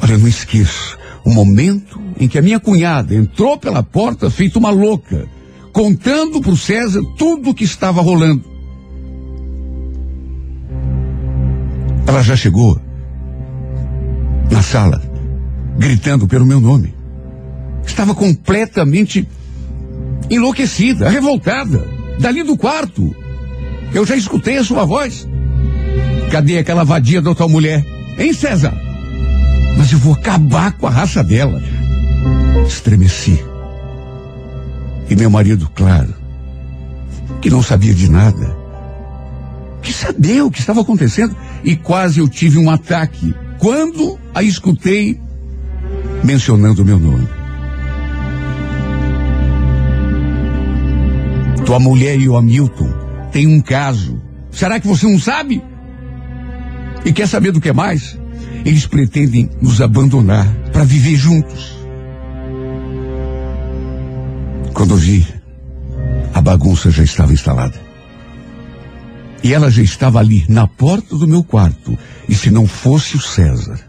[0.02, 4.60] Olha, eu não esqueço o momento em que a minha cunhada entrou pela porta feito
[4.60, 5.28] uma louca,
[5.72, 8.49] contando para o César tudo o que estava rolando.
[12.10, 12.82] Ela já chegou
[14.52, 15.02] na sala,
[15.78, 17.00] gritando pelo meu nome
[17.90, 19.28] estava completamente
[20.30, 21.86] enlouquecida, revoltada,
[22.20, 23.14] dali do quarto.
[23.94, 25.28] Eu já escutei a sua voz.
[26.32, 27.84] Cadê aquela vadia da tal mulher?
[28.18, 28.74] Hein, César?
[29.78, 31.62] Mas eu vou acabar com a raça dela.
[32.68, 33.44] Estremeci.
[35.10, 36.14] E meu marido, claro,
[37.42, 38.56] que não sabia de nada,
[39.82, 45.20] que sabia o que estava acontecendo, e quase eu tive um ataque quando a escutei
[46.24, 47.28] mencionando meu nome.
[51.66, 52.90] Tua mulher e o Hamilton
[53.32, 54.20] têm um caso.
[54.50, 55.62] Será que você não sabe?
[57.06, 58.18] E quer saber do que mais?
[58.66, 61.78] Eles pretendem nos abandonar para viver juntos.
[64.74, 65.28] Quando vi,
[66.34, 67.89] a bagunça já estava instalada.
[69.44, 71.98] E ela já estava ali, na porta do meu quarto.
[72.28, 73.80] E se não fosse o César,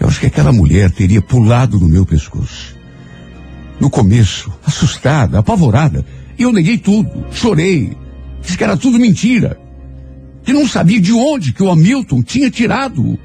[0.00, 2.74] eu acho que aquela mulher teria pulado no meu pescoço.
[3.80, 6.04] No começo, assustada, apavorada,
[6.38, 7.96] eu neguei tudo, chorei,
[8.40, 9.58] disse que era tudo mentira,
[10.44, 13.18] que não sabia de onde que o Hamilton tinha tirado.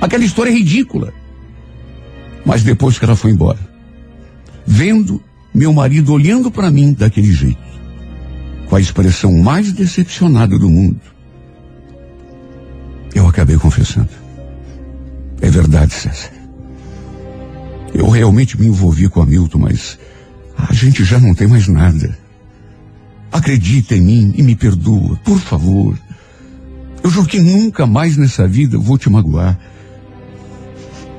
[0.00, 1.12] Aquela história é ridícula.
[2.44, 3.58] Mas depois que ela foi embora,
[4.66, 5.22] vendo
[5.54, 7.71] meu marido olhando para mim daquele jeito,
[8.72, 10.98] com a expressão mais decepcionada do mundo.
[13.14, 14.08] Eu acabei confessando.
[15.42, 16.30] É verdade, César.
[17.92, 19.98] Eu realmente me envolvi com a Milton, mas
[20.56, 22.16] a gente já não tem mais nada.
[23.30, 25.94] Acredita em mim e me perdoa, por favor.
[27.04, 29.60] Eu juro que nunca mais nessa vida vou te magoar.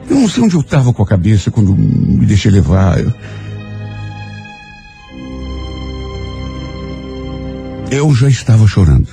[0.10, 3.00] Eu não sei onde eu estava com a cabeça quando me deixei levar.
[3.00, 3.13] Eu...
[7.95, 9.08] Eu já estava chorando.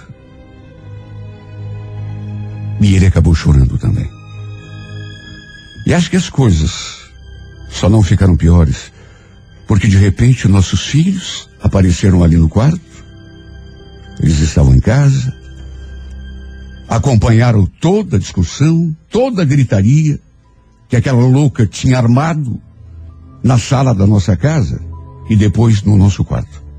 [2.80, 4.10] E ele acabou chorando também.
[5.86, 6.96] E acho que as coisas
[7.68, 8.90] só não ficaram piores
[9.68, 12.80] porque de repente nossos filhos apareceram ali no quarto.
[14.18, 15.30] Eles estavam em casa.
[16.88, 20.18] Acompanharam toda a discussão, toda a gritaria
[20.88, 22.58] que aquela louca tinha armado
[23.44, 24.80] na sala da nossa casa
[25.28, 26.69] e depois no nosso quarto.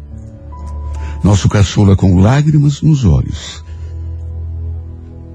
[1.24, 3.64] Nosso caçula, com lágrimas nos olhos,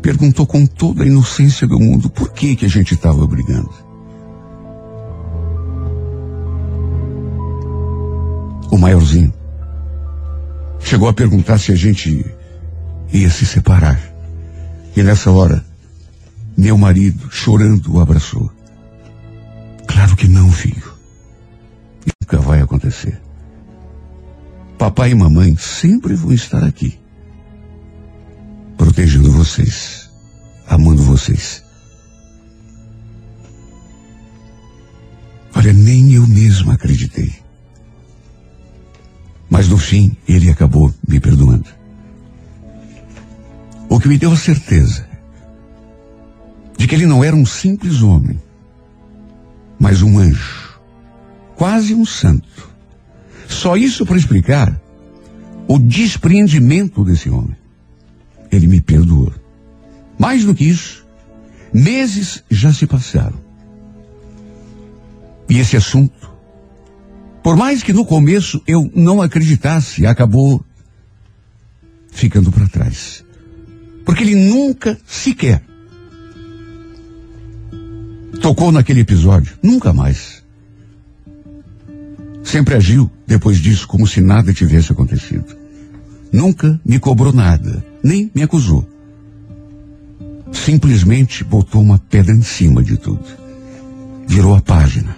[0.03, 3.70] perguntou com toda a inocência do mundo por que, que a gente estava brigando.
[8.70, 9.33] O maiorzinho
[10.81, 12.25] chegou a perguntar se a gente
[13.12, 14.01] ia se separar.
[14.96, 15.64] E nessa hora,
[16.57, 18.51] meu marido, chorando, o abraçou.
[19.87, 20.92] Claro que não, filho.
[22.22, 23.26] Nunca vai acontecer.
[24.79, 26.99] Papai e mamãe sempre vão estar aqui,
[28.77, 30.11] protegendo vocês,
[30.69, 31.65] amando vocês.
[35.55, 37.33] Olha, nem eu mesmo acreditei.
[39.49, 41.71] Mas no fim, ele acabou me perdoando.
[43.89, 45.09] O que me deu a certeza
[46.77, 48.39] de que ele não era um simples homem,
[49.79, 50.79] mas um anjo,
[51.57, 52.76] quase um santo
[53.49, 54.81] só isso para explicar
[55.69, 57.57] o despreendimento desse homem.
[58.51, 59.33] Ele me perdoou.
[60.19, 61.07] Mais do que isso,
[61.73, 63.39] meses já se passaram.
[65.49, 66.31] E esse assunto,
[67.43, 70.65] por mais que no começo eu não acreditasse, acabou
[72.11, 73.25] ficando para trás.
[74.05, 75.63] Porque ele nunca sequer
[78.47, 80.45] tocou naquele episódio, nunca mais.
[82.47, 85.57] Sempre agiu, depois disso, como se nada tivesse acontecido.
[86.33, 88.89] Nunca me cobrou nada, nem me acusou.
[90.53, 93.27] Simplesmente botou uma pedra em cima de tudo.
[94.29, 95.17] Virou a página,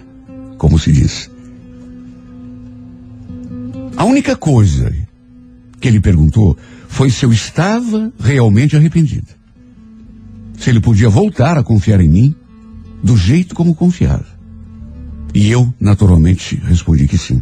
[0.57, 1.29] como se diz.
[3.95, 4.91] A única coisa
[5.79, 9.27] que ele perguntou foi se eu estava realmente arrependido.
[10.57, 12.35] Se ele podia voltar a confiar em mim
[13.03, 14.28] do jeito como confiava.
[15.33, 17.41] E eu, naturalmente, respondi que sim.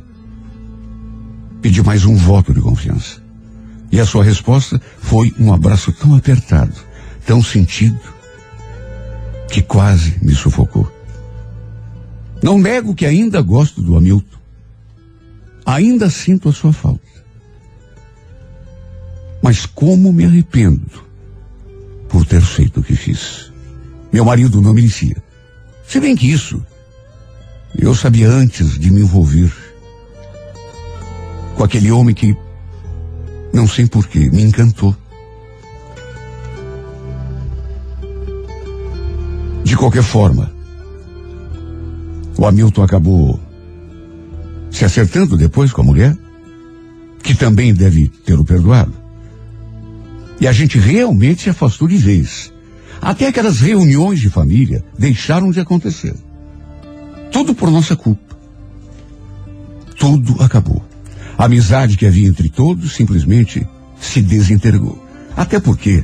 [1.62, 3.21] Pedi mais um voto de confiança.
[3.91, 6.73] E a sua resposta foi um abraço tão apertado,
[7.26, 8.00] tão sentido,
[9.50, 10.91] que quase me sufocou.
[12.43, 14.38] Não nego que ainda gosto do Hamilton.
[15.65, 17.02] Ainda sinto a sua falta.
[19.41, 21.04] Mas como me arrependo
[22.10, 23.52] por ter feito o que fiz.
[24.12, 25.21] Meu marido não merecia.
[25.88, 26.65] Se bem que isso
[27.75, 29.51] eu sabia antes de me envolver
[31.56, 32.36] com aquele homem que,
[33.51, 34.95] não sei porquê, me encantou.
[39.63, 40.51] De qualquer forma,
[42.38, 43.39] o Hamilton acabou
[44.69, 46.15] se acertando depois com a mulher,
[47.23, 48.93] que também deve ter o perdoado.
[50.39, 52.53] E a gente realmente se afastou de vez.
[53.01, 56.15] Até aquelas reuniões de família deixaram de acontecer.
[57.31, 58.37] Tudo por nossa culpa.
[59.97, 60.83] Tudo acabou.
[61.37, 63.67] A amizade que havia entre todos simplesmente
[63.99, 65.03] se desintegrou.
[65.35, 66.03] Até porque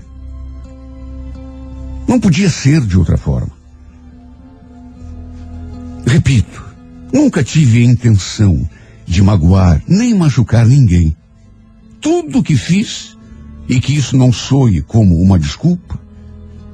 [2.08, 3.52] não podia ser de outra forma.
[6.06, 6.64] Repito,
[7.12, 8.70] nunca tive a intenção
[9.06, 11.16] de magoar nem machucar ninguém.
[12.00, 13.18] Tudo que fiz,
[13.68, 16.00] e que isso não soe como uma desculpa,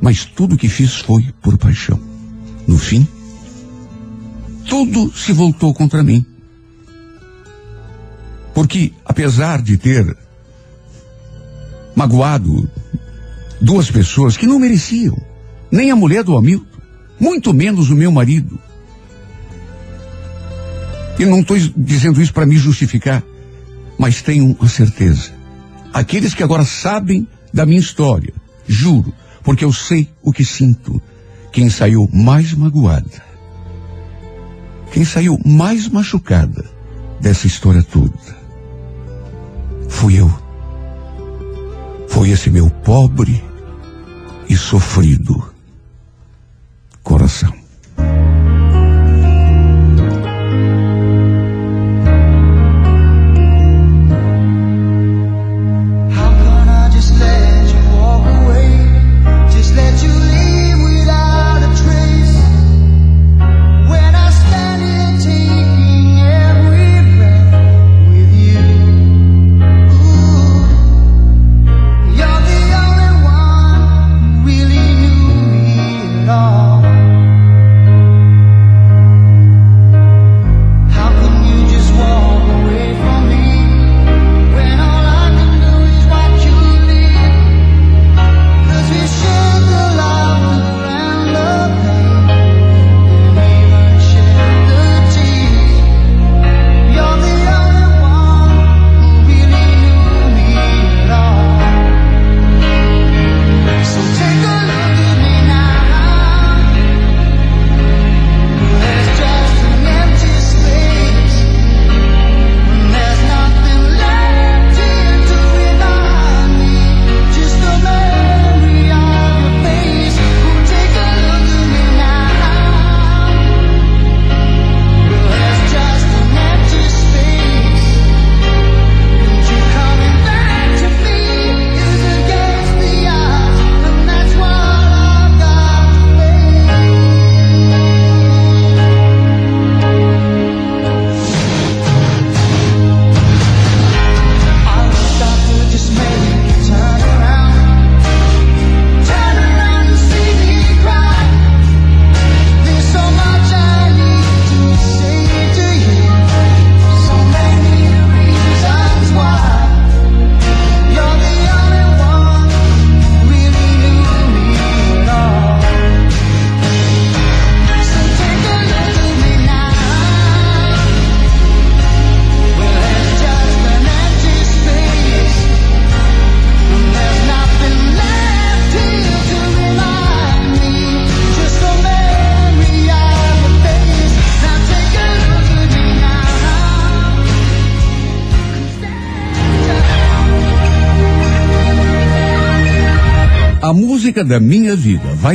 [0.02, 2.00] Mas tudo que fiz foi por paixão.
[2.66, 3.06] No fim,
[4.70, 6.24] tudo se voltou contra mim.
[8.54, 10.16] Porque, apesar de ter
[11.96, 12.70] magoado
[13.60, 15.18] duas pessoas que não mereciam,
[15.72, 16.66] nem a mulher do Hamilton,
[17.20, 18.60] muito menos o meu marido.
[21.18, 23.24] E não estou dizendo isso para me justificar,
[23.98, 25.32] mas tenho a certeza.
[25.92, 28.34] Aqueles que agora sabem da minha história,
[28.68, 31.02] juro, porque eu sei o que sinto.
[31.52, 33.29] Quem saiu mais magoada,
[34.92, 36.66] quem saiu mais machucada
[37.20, 38.38] dessa história toda,
[39.88, 40.30] fui eu.
[42.08, 43.44] Foi esse meu pobre
[44.50, 45.54] e sofrido
[47.04, 47.54] coração.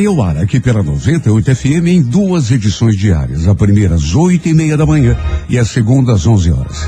[0.05, 3.49] Vai ao ar aqui pela 98 FM em duas edições diárias.
[3.49, 5.17] A primeira às oito e meia da manhã
[5.49, 6.83] e a segunda às onze horas.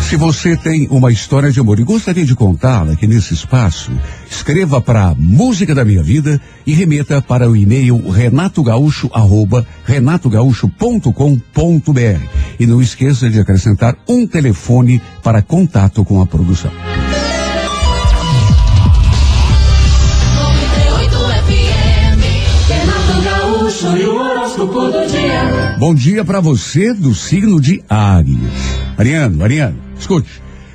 [0.00, 3.90] Se você tem uma história de amor e gostaria de contá-la aqui nesse espaço,
[4.30, 9.10] escreva para Música da Minha Vida e remeta para o e-mail renatogaúcho
[9.84, 12.20] renatogaúcho.com.br.
[12.58, 16.70] E não esqueça de acrescentar um telefone para contato com a produção.
[25.78, 28.38] Bom dia para você do signo de Áries.
[28.96, 30.30] Ariano, Ariano, escute.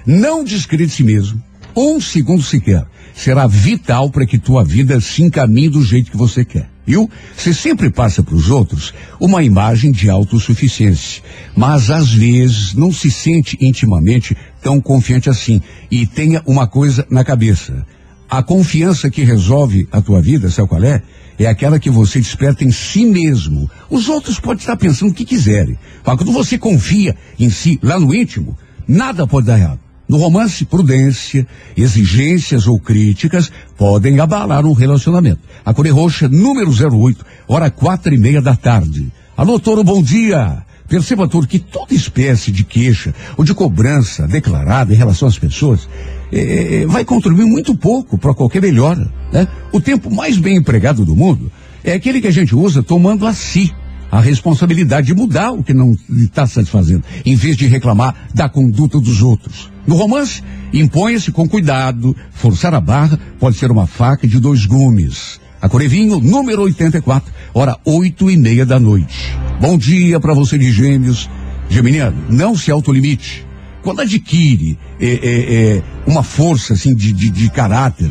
[0.05, 1.41] Não descrede si mesmo.
[1.75, 2.85] Um segundo sequer.
[3.15, 6.69] Será vital para que tua vida se encaminhe do jeito que você quer.
[6.85, 7.09] Viu?
[7.35, 11.23] Você sempre passa para os outros uma imagem de autossuficiência.
[11.55, 15.63] Mas às vezes não se sente intimamente tão confiante assim.
[15.89, 17.83] E tenha uma coisa na cabeça.
[18.29, 21.01] A confiança que resolve a tua vida, sabe qual é?
[21.45, 23.69] É aquela que você desperta em si mesmo.
[23.89, 25.77] Os outros podem estar pensando o que quiserem.
[26.05, 29.79] Mas quando você confia em si, lá no íntimo, nada pode dar errado.
[30.07, 35.39] No romance, prudência, exigências ou críticas podem abalar um relacionamento.
[35.63, 39.11] A Cor Roxa, número 08, hora quatro e meia da tarde.
[39.37, 40.65] Alô, Toro, bom dia.
[40.87, 45.87] Perceba, Toro, que toda espécie de queixa ou de cobrança declarada em relação às pessoas
[46.31, 49.11] é, vai contribuir muito pouco para qualquer melhora.
[49.31, 49.47] Né?
[49.71, 51.51] O tempo mais bem empregado do mundo
[51.83, 53.73] é aquele que a gente usa tomando a si
[54.11, 58.99] a responsabilidade de mudar o que não está satisfazendo, em vez de reclamar da conduta
[58.99, 59.71] dos outros.
[59.87, 65.39] No romance, imponha-se com cuidado, forçar a barra pode ser uma faca de dois gumes.
[65.61, 69.31] A Corevinho, número 84, hora oito e meia da noite.
[69.61, 71.29] Bom dia para você de gêmeos.
[71.69, 73.45] Geminiano, não se autolimite.
[73.81, 78.09] Quando adquire é, é, é, uma força assim de, de, de caráter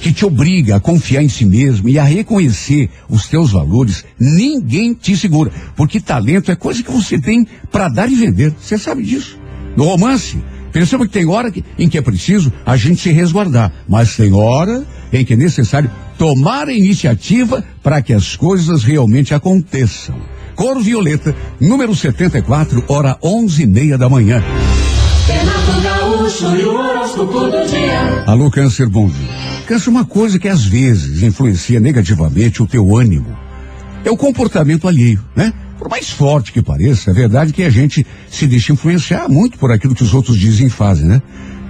[0.00, 4.92] que te obriga a confiar em si mesmo e a reconhecer os teus valores, ninguém
[4.94, 5.52] te segura.
[5.76, 8.52] Porque talento é coisa que você tem para dar e vender.
[8.60, 9.38] Você sabe disso.
[9.76, 10.42] No romance,
[10.72, 14.32] perceba que tem hora que, em que é preciso a gente se resguardar, mas tem
[14.32, 20.16] hora em que é necessário tomar a iniciativa para que as coisas realmente aconteçam.
[20.56, 24.42] Cor Violeta, número 74, hora onze e meia da manhã.
[28.26, 29.28] Alô, Câncer, bom dia.
[29.66, 33.36] Câncer, uma coisa que às vezes influencia negativamente o teu ânimo
[34.04, 35.52] é o comportamento alheio, né?
[35.78, 39.70] Por mais forte que pareça, é verdade que a gente se deixa influenciar muito por
[39.70, 41.20] aquilo que os outros dizem e fazem, né?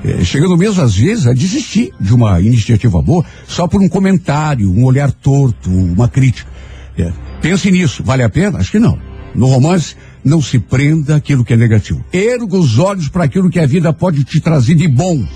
[0.05, 4.71] É, chegando mesmo às vezes a desistir de uma iniciativa boa só por um comentário,
[4.71, 6.51] um olhar torto, uma crítica.
[6.97, 8.59] É, pense nisso, vale a pena?
[8.59, 8.99] Acho que não.
[9.35, 12.05] No romance, não se prenda aquilo que é negativo.
[12.13, 15.27] Erga os olhos para aquilo que a vida pode te trazer de bom.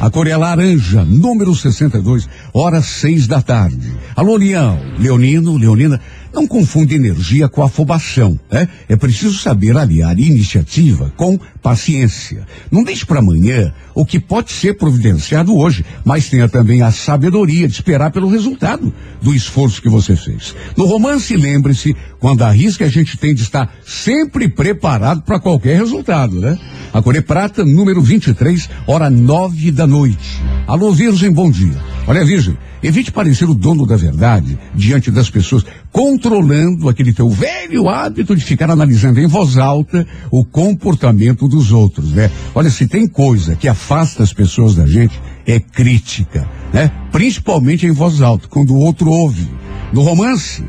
[0.00, 3.92] A cor é laranja, número 62, horas seis da tarde.
[4.14, 6.00] Alô, Leão, Leonino, Leonina,
[6.32, 8.68] não confunde energia com afobação, né?
[8.88, 12.46] É preciso saber aliar iniciativa com paciência.
[12.70, 17.66] Não deixe para amanhã o que pode ser providenciado hoje, mas tenha também a sabedoria
[17.66, 20.54] de esperar pelo resultado do esforço que você fez.
[20.76, 26.40] No romance, lembre-se, quando arrisca, a gente tem de estar sempre preparado para qualquer resultado,
[26.40, 26.58] né?
[26.92, 30.40] A Corê Prata, número 23, hora nove da noite.
[30.66, 31.76] Alô, Virgem, bom dia.
[32.06, 37.88] Olha, Virgem, evite parecer o dono da verdade diante das pessoas, controlando aquele teu velho
[37.88, 42.30] hábito de ficar analisando em voz alta o comportamento dos outros, né?
[42.54, 46.90] Olha, se tem coisa que afasta as pessoas da gente, é crítica, né?
[47.10, 49.48] Principalmente em voz alta, quando o outro ouve.
[49.92, 50.62] No romance,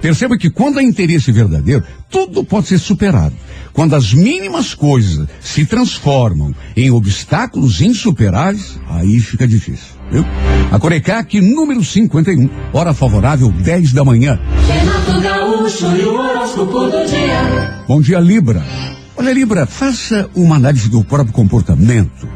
[0.00, 3.34] perceba que quando há interesse verdadeiro, tudo pode ser superado.
[3.72, 9.94] Quando as mínimas coisas se transformam em obstáculos insuperáveis, aí fica difícil.
[10.14, 10.24] Viu?
[10.70, 14.38] A Corecac, número 51, hora favorável, 10 da manhã.
[17.88, 18.62] Bom dia, Libra.
[19.16, 22.28] Olha, Libra, faça uma análise do próprio comportamento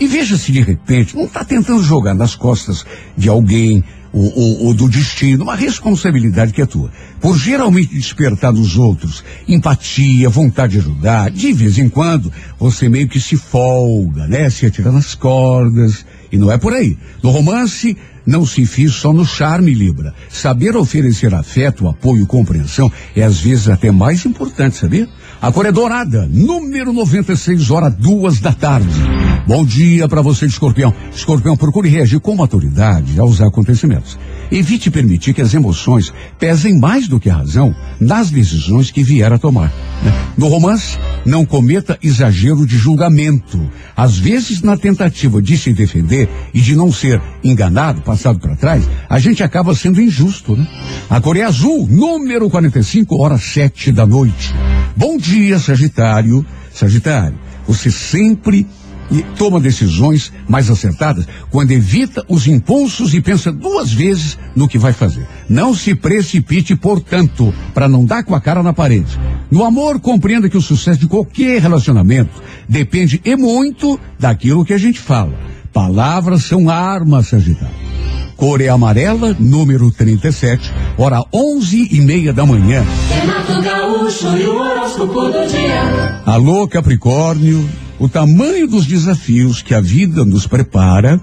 [0.00, 2.86] e veja se de repente não está tentando jogar nas costas
[3.18, 6.90] de alguém, ou, ou, do destino, uma responsabilidade que é tua.
[7.20, 13.08] Por geralmente despertar nos outros empatia, vontade de ajudar, de vez em quando você meio
[13.08, 14.48] que se folga, né?
[14.48, 16.04] Se atira nas cordas.
[16.32, 16.96] E não é por aí.
[17.22, 20.14] No romance, não se fiz só no charme, Libra.
[20.28, 25.08] Saber oferecer afeto, apoio, compreensão é às vezes até mais importante, sabia?
[25.42, 28.90] A cor é dourada, número 96, hora duas da tarde.
[29.46, 30.92] Bom dia para você, escorpião.
[31.14, 34.18] Escorpião, procure reagir com maturidade aos acontecimentos.
[34.52, 39.32] Evite permitir que as emoções pesem mais do que a razão nas decisões que vier
[39.32, 39.72] a tomar.
[40.36, 43.58] No romance, não cometa exagero de julgamento.
[43.96, 48.86] Às vezes, na tentativa de se defender e de não ser enganado, passado para trás,
[49.08, 50.66] a gente acaba sendo injusto, né?
[51.08, 54.54] A cor é azul, número 45, hora sete da noite.
[54.96, 56.44] Bom dia, Sagitário.
[56.72, 58.66] Sagitário, você sempre
[59.36, 64.92] toma decisões mais acertadas quando evita os impulsos e pensa duas vezes no que vai
[64.92, 65.26] fazer.
[65.48, 69.18] Não se precipite, portanto, para não dar com a cara na parede.
[69.50, 74.78] No amor, compreenda que o sucesso de qualquer relacionamento depende e muito daquilo que a
[74.78, 75.36] gente fala.
[75.72, 77.89] Palavras são armas, Sagitário.
[78.40, 82.82] Cor é amarela, número 37, hora onze e meia da manhã.
[86.24, 87.68] Alô, Capricórnio.
[87.98, 91.20] O tamanho dos desafios que a vida nos prepara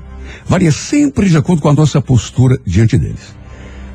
[0.47, 3.35] varia sempre de acordo com a nossa postura diante deles.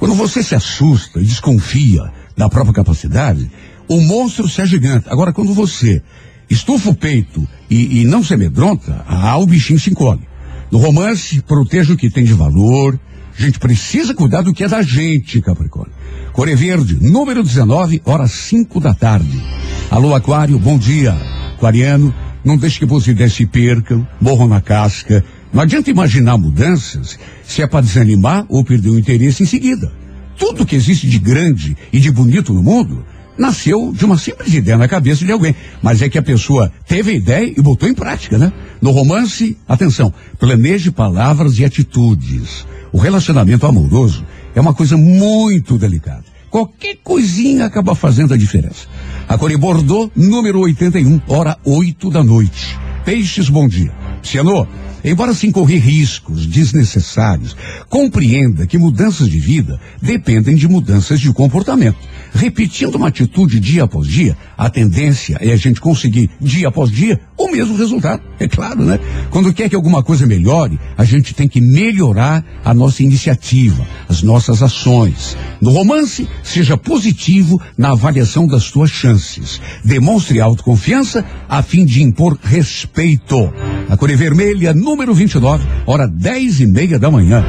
[0.01, 3.49] Quando você se assusta e desconfia da própria capacidade,
[3.87, 5.13] o monstro se agiganta.
[5.13, 6.03] Agora, quando você
[6.51, 10.27] estufa o peito e, e não se amedronta, ah, o bichinho se encolhe.
[10.73, 12.99] No romance, proteja o que tem de valor,
[13.43, 15.93] a gente precisa cuidar do que é da gente, Capricórnio.
[16.33, 19.43] Core Verde, número 19, horas 5 da tarde.
[19.91, 21.13] Alô, Aquário, bom dia.
[21.57, 22.15] Aquariano,
[22.45, 25.25] não deixe que ideias se percam, morram na casca.
[25.53, 29.93] Não adianta imaginar mudanças se é para desanimar ou perder o interesse em seguida.
[30.39, 33.05] Tudo que existe de grande e de bonito no mundo
[33.37, 35.55] nasceu de uma simples ideia na cabeça de alguém.
[35.83, 38.53] Mas é que a pessoa teve a ideia e botou em prática, né?
[38.81, 42.67] No romance, atenção, planeje palavras e atitudes.
[42.93, 44.25] O relacionamento amoroso
[44.55, 46.25] é uma coisa muito delicada.
[46.51, 48.87] Qualquer coisinha acaba fazendo a diferença.
[49.27, 52.79] A Cori Bordeaux, número 81, hora 8 da noite.
[53.05, 54.02] Peixes, bom dia.
[54.23, 54.67] Cianô,
[55.05, 57.57] embora sem correr riscos desnecessários,
[57.89, 61.99] compreenda que mudanças de vida dependem de mudanças de comportamento.
[62.35, 67.21] Repetindo uma atitude dia após dia, a tendência é a gente conseguir dia após dia
[67.37, 68.23] o mesmo resultado.
[68.39, 68.99] É claro, né?
[69.31, 74.23] Quando quer que alguma coisa melhore, a gente tem que melhorar a nossa iniciativa, as
[74.23, 75.37] nossas ações.
[75.61, 79.61] No romance, seja positivo na avaliação das suas chances.
[79.85, 83.53] Demonstre autoconfiança a fim de impor respeito.
[83.89, 87.43] A é vermelha, número 29, hora dez e meia da manhã.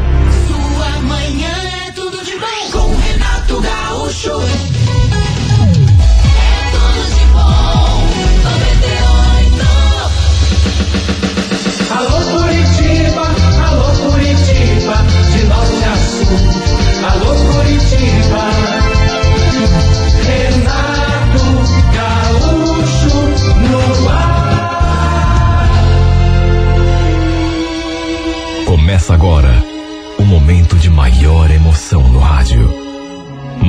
[0.48, 1.52] Sua manhã
[1.88, 4.63] é tudo de bom com Renato Gaúcho.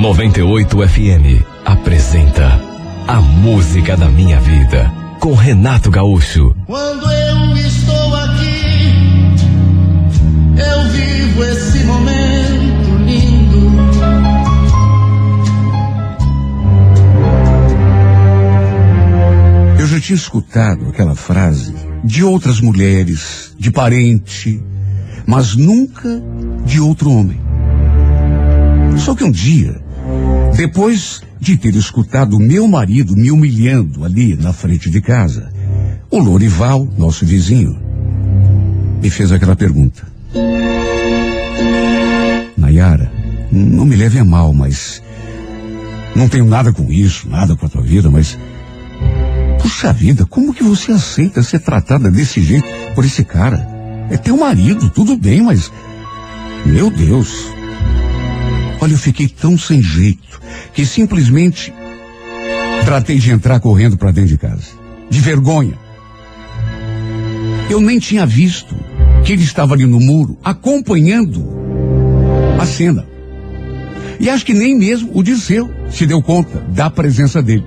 [0.05, 2.61] 98 FM apresenta
[3.07, 6.55] A Música da Minha Vida com Renato Gaúcho.
[6.67, 8.93] Quando eu estou aqui,
[10.59, 13.71] eu vivo esse momento lindo.
[19.79, 24.61] Eu já tinha escutado aquela frase de outras mulheres, de parente,
[25.25, 26.21] mas nunca
[26.63, 27.41] de outro homem.
[28.99, 29.83] Só que um dia,
[30.55, 35.51] depois de ter escutado meu marido me humilhando ali na frente de casa,
[36.09, 37.77] o Lorival, nosso vizinho,
[39.01, 40.05] me fez aquela pergunta.
[42.57, 43.11] Nayara,
[43.51, 45.01] não me leve a mal, mas
[46.15, 48.37] não tenho nada com isso, nada com a tua vida, mas
[49.65, 53.67] Puxa vida, como que você aceita ser tratada desse jeito por esse cara?
[54.11, 55.71] É teu marido, tudo bem, mas.
[56.63, 57.47] Meu Deus.
[58.85, 60.39] Olha, eu fiquei tão sem jeito
[60.71, 61.73] que simplesmente
[62.85, 64.67] tratei de entrar correndo para dentro de casa.
[65.09, 65.73] De vergonha.
[67.67, 68.75] Eu nem tinha visto
[69.23, 71.43] que ele estava ali no muro acompanhando
[72.61, 73.07] a cena.
[74.19, 77.65] E acho que nem mesmo o Disseu se deu conta da presença dele.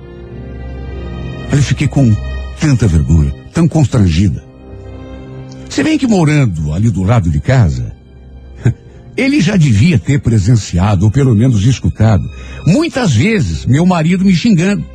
[1.51, 2.15] Eu fiquei com
[2.61, 4.41] tanta vergonha, tão constrangida.
[5.69, 7.98] Se bem que morando ali do lado de casa,
[9.19, 12.23] ele já devia ter presenciado, ou pelo menos escutado,
[12.65, 14.85] muitas vezes meu marido me xingando.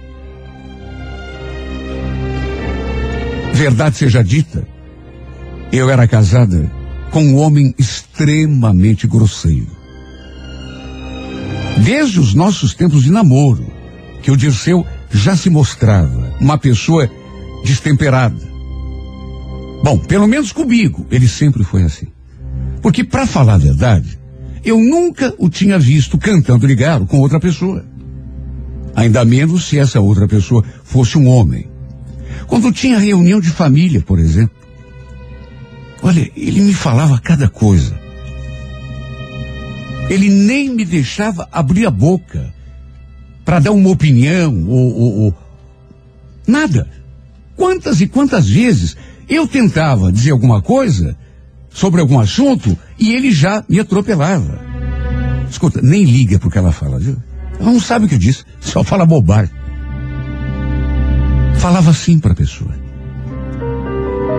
[3.52, 4.66] Verdade seja dita,
[5.70, 6.70] eu era casada
[7.10, 9.70] com um homem extremamente grosseiro.
[11.84, 13.70] Desde os nossos tempos de namoro,
[14.22, 17.10] que o Dirceu já se mostrava uma pessoa
[17.62, 18.40] destemperada.
[19.82, 22.13] Bom, pelo menos comigo, ele sempre foi assim.
[22.84, 24.18] Porque, para falar a verdade,
[24.62, 27.82] eu nunca o tinha visto cantando ligado com outra pessoa.
[28.94, 31.66] Ainda menos se essa outra pessoa fosse um homem.
[32.46, 34.54] Quando tinha reunião de família, por exemplo.
[36.02, 37.98] Olha, ele me falava cada coisa.
[40.10, 42.52] Ele nem me deixava abrir a boca
[43.46, 45.34] para dar uma opinião ou, ou, ou,
[46.46, 46.86] nada.
[47.56, 48.94] Quantas e quantas vezes
[49.26, 51.16] eu tentava dizer alguma coisa
[51.74, 54.60] sobre algum assunto e ele já me atropelava.
[55.50, 57.16] Escuta, nem liga pro que ela fala, viu?
[57.58, 59.52] Ela não sabe o que diz, só fala bobagem.
[61.56, 62.72] Falava assim para a pessoa.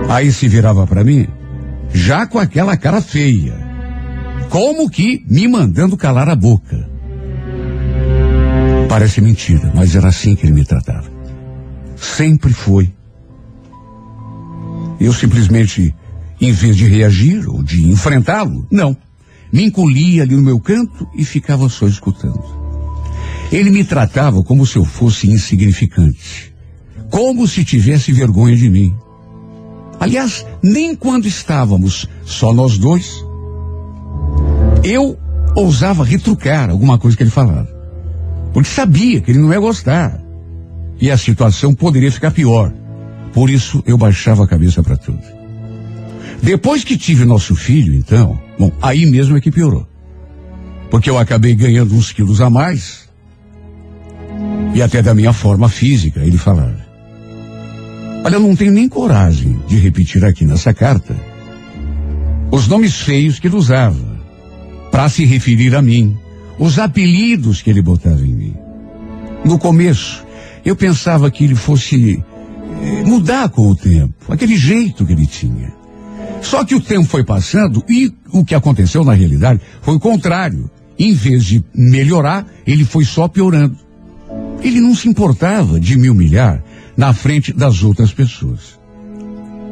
[0.10, 1.28] Aí se virava para mim,
[1.94, 3.54] já com aquela cara feia,
[4.50, 6.90] como que me mandando calar a boca.
[8.88, 11.10] Parece mentira, mas era assim que ele me tratava.
[11.98, 12.94] Sempre foi.
[15.00, 15.94] Eu simplesmente,
[16.40, 18.96] em vez de reagir ou de enfrentá-lo, não.
[19.52, 22.44] Me encolhia ali no meu canto e ficava só escutando.
[23.52, 26.54] Ele me tratava como se eu fosse insignificante.
[27.10, 28.94] Como se tivesse vergonha de mim.
[30.00, 33.24] Aliás, nem quando estávamos só nós dois,
[34.84, 35.18] eu
[35.56, 37.70] ousava retrucar alguma coisa que ele falava.
[38.54, 40.22] Porque sabia que ele não ia gostar.
[41.00, 42.74] E a situação poderia ficar pior.
[43.34, 45.35] Por isso eu baixava a cabeça para tudo.
[46.46, 49.88] Depois que tive nosso filho, então, bom, aí mesmo é que piorou.
[50.92, 53.10] Porque eu acabei ganhando uns quilos a mais.
[54.76, 56.86] E até da minha forma física, ele falava.
[58.24, 61.16] Olha, eu não tenho nem coragem de repetir aqui nessa carta
[62.52, 64.22] os nomes feios que ele usava
[64.92, 66.16] para se referir a mim,
[66.60, 68.56] os apelidos que ele botava em mim.
[69.44, 70.24] No começo,
[70.64, 72.24] eu pensava que ele fosse
[72.84, 75.85] eh, mudar com o tempo, aquele jeito que ele tinha.
[76.42, 80.70] Só que o tempo foi passando e o que aconteceu na realidade foi o contrário.
[80.98, 83.78] Em vez de melhorar, ele foi só piorando.
[84.62, 86.64] Ele não se importava de me humilhar
[86.96, 88.80] na frente das outras pessoas.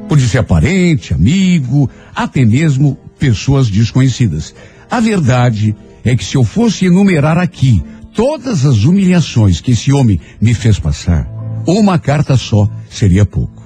[0.09, 4.53] Podia ser parente, amigo, até mesmo pessoas desconhecidas.
[4.91, 7.81] A verdade é que se eu fosse enumerar aqui
[8.13, 11.27] todas as humilhações que esse homem me fez passar,
[11.65, 13.62] uma carta só seria pouco.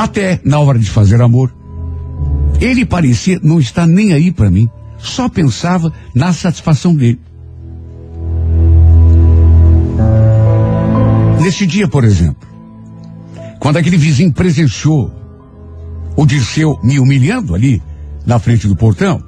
[0.00, 1.54] Até na hora de fazer amor,
[2.58, 7.20] ele parecia não estar nem aí para mim, só pensava na satisfação dele.
[11.42, 12.48] Nesse dia, por exemplo,
[13.58, 15.12] quando aquele vizinho presenciou
[16.16, 17.82] o Dirceu me humilhando ali
[18.24, 19.22] na frente do portão,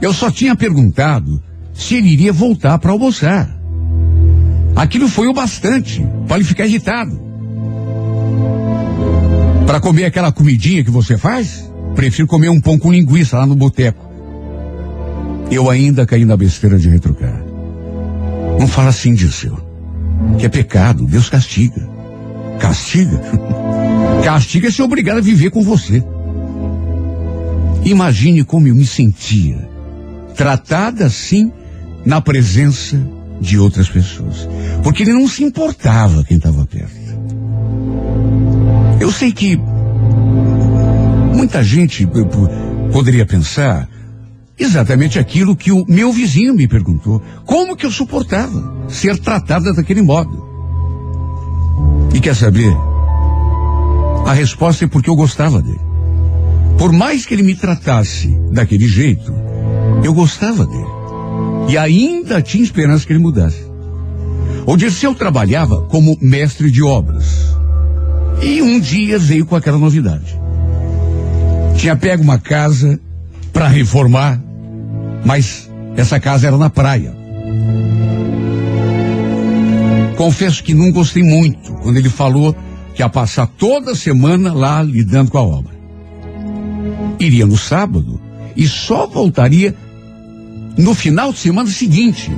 [0.00, 1.38] eu só tinha perguntado
[1.74, 3.54] se ele iria voltar para almoçar.
[4.74, 7.33] Aquilo foi o bastante para ele ficar irritado.
[9.66, 13.54] Para comer aquela comidinha que você faz, prefiro comer um pão com linguiça lá no
[13.54, 14.04] boteco.
[15.50, 17.42] Eu ainda caí na besteira de retrucar.
[18.58, 19.58] Não fala assim, Dirceu.
[20.38, 21.88] Que é pecado, Deus castiga.
[22.58, 23.20] Castiga?
[24.24, 26.02] castiga ser obrigado a viver com você.
[27.84, 29.68] Imagine como eu me sentia,
[30.34, 31.52] tratada assim
[32.04, 32.98] na presença
[33.40, 34.48] de outras pessoas.
[34.82, 37.03] Porque ele não se importava quem estava perto.
[39.00, 39.56] Eu sei que
[41.34, 42.08] muita gente
[42.92, 43.88] poderia pensar
[44.58, 47.20] exatamente aquilo que o meu vizinho me perguntou.
[47.44, 50.44] Como que eu suportava ser tratada daquele modo?
[52.14, 52.72] E quer saber?
[54.26, 55.80] A resposta é porque eu gostava dele.
[56.78, 59.32] Por mais que ele me tratasse daquele jeito,
[60.02, 60.94] eu gostava dele.
[61.68, 63.64] E ainda tinha esperança que ele mudasse.
[64.66, 67.53] O Dirceu trabalhava como mestre de obras.
[68.42, 70.38] E um dia veio com aquela novidade.
[71.76, 73.00] Tinha pego uma casa
[73.52, 74.40] para reformar,
[75.24, 77.14] mas essa casa era na praia.
[80.16, 82.54] Confesso que não gostei muito quando ele falou
[82.94, 85.74] que ia passar toda semana lá lidando com a obra.
[87.18, 88.20] Iria no sábado
[88.56, 89.74] e só voltaria
[90.76, 92.30] no final de semana seguinte.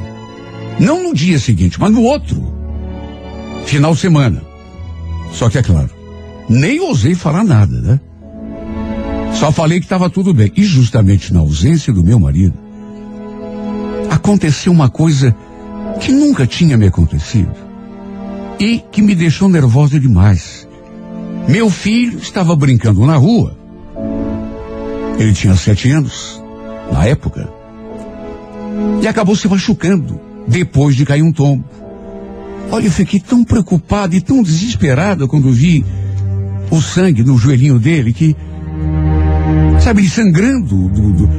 [0.79, 2.53] Não no dia seguinte, mas no outro.
[3.67, 4.43] Final de semana.
[5.33, 5.91] Só que é claro,
[6.49, 8.01] nem ousei falar nada, né?
[9.35, 10.51] Só falei que estava tudo bem.
[10.57, 12.55] E justamente na ausência do meu marido,
[14.11, 15.37] aconteceu uma coisa
[16.01, 17.55] que nunca tinha me acontecido
[18.59, 20.67] e que me deixou nervosa demais.
[21.49, 23.57] Meu filho estava brincando na rua.
[25.19, 26.43] Ele tinha sete anos,
[26.91, 27.57] na época
[29.03, 31.65] e acabou se machucando depois de cair um tombo.
[32.71, 35.85] Olha, eu fiquei tão preocupado e tão desesperado quando vi
[36.71, 38.37] o sangue no joelhinho dele que,
[39.81, 41.31] sabe, sangrando, do, do,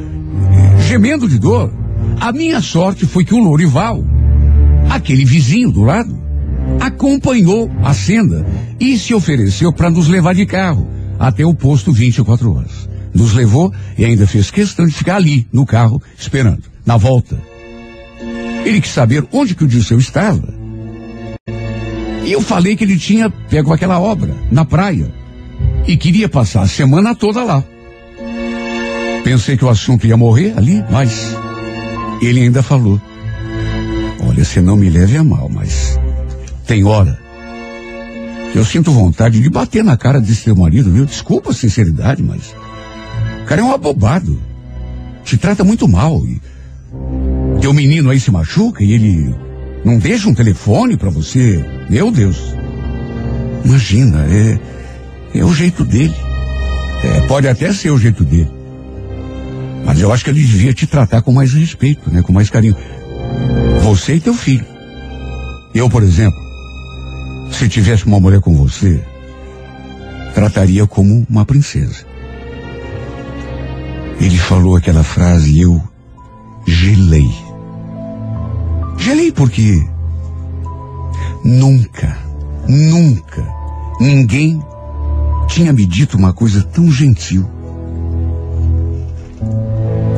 [0.88, 1.72] gemendo de dor.
[2.20, 4.02] A minha sorte foi que o Lorival,
[4.88, 6.18] aquele vizinho do lado,
[6.80, 8.44] acompanhou a cena
[8.80, 12.88] e se ofereceu para nos levar de carro até o posto 24 horas.
[13.14, 17.38] Nos levou e ainda fez questão de ficar ali, no carro, esperando na volta.
[18.64, 20.57] Ele quis saber onde que o Dirceu estava.
[22.28, 25.10] E eu falei que ele tinha pego aquela obra na praia
[25.86, 27.64] e queria passar a semana toda lá.
[29.24, 31.34] Pensei que o assunto ia morrer ali, mas
[32.20, 33.00] ele ainda falou:
[34.28, 35.98] Olha, você não me leve a mal, mas
[36.66, 37.18] tem hora
[38.52, 41.06] que eu sinto vontade de bater na cara desse teu marido, viu?
[41.06, 42.54] Desculpa a sinceridade, mas
[43.42, 44.38] o cara é um abobado.
[45.24, 46.42] Te trata muito mal e
[47.62, 49.47] teu menino aí se machuca e ele
[49.84, 51.64] não deixa um telefone para você.
[51.88, 52.54] Meu Deus.
[53.64, 54.58] Imagina, é,
[55.34, 56.14] é o jeito dele.
[57.04, 58.50] É, pode até ser o jeito dele.
[59.84, 62.22] Mas eu acho que ele devia te tratar com mais respeito, né?
[62.22, 62.76] Com mais carinho.
[63.82, 64.66] Você e teu filho.
[65.74, 66.38] Eu, por exemplo,
[67.52, 69.00] se tivesse uma mulher com você,
[70.34, 72.04] trataria como uma princesa.
[74.20, 75.82] Ele falou aquela frase e eu
[76.66, 77.47] gelei.
[78.98, 79.86] Gelei porque
[81.44, 82.18] nunca,
[82.68, 83.58] nunca
[84.00, 84.62] ninguém
[85.46, 87.48] tinha me dito uma coisa tão gentil.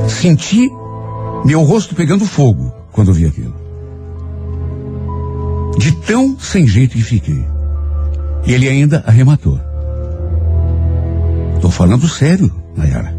[0.09, 0.71] Senti
[1.45, 3.55] meu rosto pegando fogo quando vi aquilo.
[5.79, 7.47] De tão sem jeito que fiquei.
[8.47, 9.59] E ele ainda arrematou.
[11.61, 13.15] Tô falando sério, Nayara.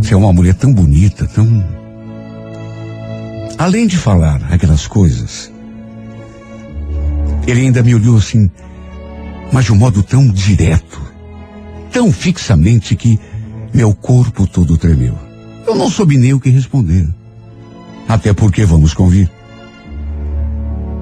[0.00, 1.64] Você é uma mulher tão bonita, tão
[3.64, 5.50] Além de falar aquelas coisas,
[7.46, 8.50] ele ainda me olhou assim,
[9.50, 11.00] mas de um modo tão direto,
[11.90, 13.18] tão fixamente que
[13.72, 15.18] meu corpo todo tremeu.
[15.66, 17.08] Eu não soube nem o que responder.
[18.06, 19.30] Até porque, vamos convir,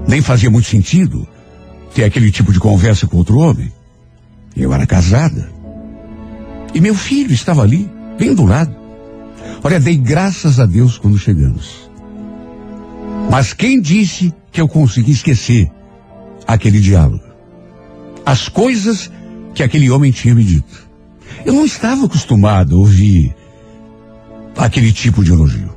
[0.06, 1.26] nem fazia muito sentido
[1.92, 3.72] ter aquele tipo de conversa com outro homem.
[4.56, 5.50] Eu era casada.
[6.72, 8.72] E meu filho estava ali, bem do lado.
[9.64, 11.90] Olha, dei graças a Deus quando chegamos.
[13.30, 15.70] Mas quem disse que eu consegui esquecer
[16.46, 17.24] aquele diálogo?
[18.24, 19.10] As coisas
[19.54, 20.88] que aquele homem tinha me dito.
[21.44, 23.34] Eu não estava acostumado a ouvir
[24.56, 25.74] aquele tipo de elogio.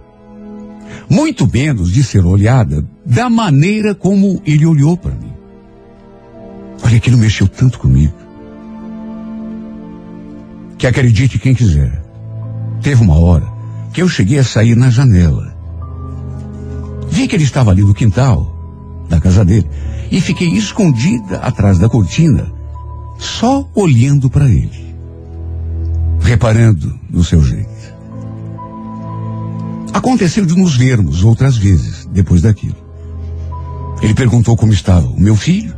[1.09, 5.33] Muito menos de ser olhada da maneira como ele olhou para mim.
[6.83, 8.13] Olha, aquilo mexeu tanto comigo.
[10.77, 12.03] Que acredite quem quiser.
[12.81, 13.47] Teve uma hora
[13.93, 15.54] que eu cheguei a sair na janela.
[17.09, 19.67] Vi que ele estava ali no quintal da casa dele
[20.11, 22.51] e fiquei escondida atrás da cortina,
[23.17, 24.95] só olhando para ele,
[26.21, 27.69] reparando no seu jeito.
[29.93, 32.75] Aconteceu de nos vermos outras vezes depois daquilo.
[34.01, 35.73] Ele perguntou como estava o meu filho,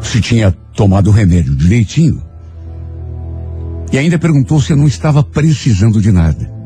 [0.00, 2.22] se tinha tomado o remédio direitinho,
[3.92, 6.57] e ainda perguntou se eu não estava precisando de nada.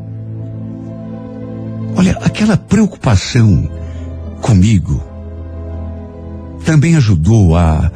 [1.96, 3.68] Olha, aquela preocupação
[4.40, 5.02] comigo
[6.64, 7.90] também ajudou a.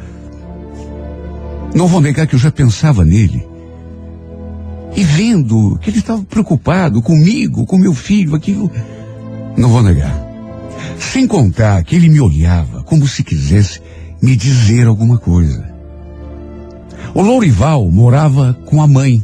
[1.73, 3.45] Não vou negar que eu já pensava nele.
[4.95, 8.71] E vendo que ele estava preocupado comigo, com meu filho, aquilo.
[9.55, 10.25] Não vou negar.
[10.99, 13.81] Sem contar que ele me olhava como se quisesse
[14.21, 15.69] me dizer alguma coisa.
[17.13, 19.23] O Lourival morava com a mãe.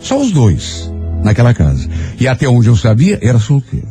[0.00, 0.90] Só os dois
[1.26, 1.88] naquela casa.
[2.18, 3.88] E até onde eu sabia, era solteiro.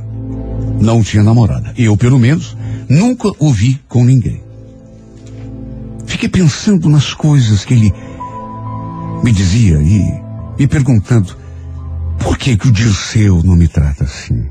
[0.80, 1.74] Não tinha namorada.
[1.78, 2.58] Eu, pelo menos,
[2.90, 4.42] nunca o vi com ninguém.
[6.06, 7.94] Fiquei pensando nas coisas que ele
[9.24, 10.02] me dizia e
[10.58, 11.36] me perguntando
[12.20, 14.50] por que que o Dirceu não me trata assim?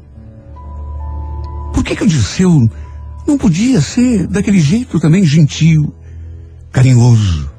[1.72, 2.50] Por que que o Dirceu
[3.26, 5.94] não podia ser daquele jeito também gentil,
[6.70, 7.50] carinhoso,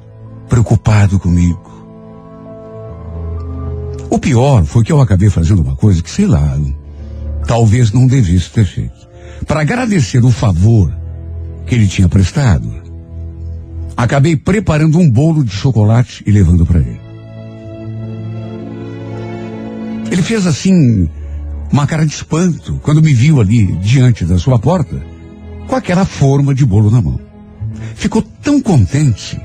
[0.48, 1.75] preocupado comigo?
[4.10, 6.58] O pior foi que eu acabei fazendo uma coisa que, sei lá,
[7.46, 9.06] talvez não devesse ter feito.
[9.46, 10.92] Para agradecer o favor
[11.66, 12.72] que ele tinha prestado,
[13.96, 17.00] acabei preparando um bolo de chocolate e levando para ele.
[20.10, 21.08] Ele fez assim
[21.72, 25.02] uma cara de espanto quando me viu ali diante da sua porta
[25.66, 27.20] com aquela forma de bolo na mão.
[27.96, 29.40] Ficou tão contente,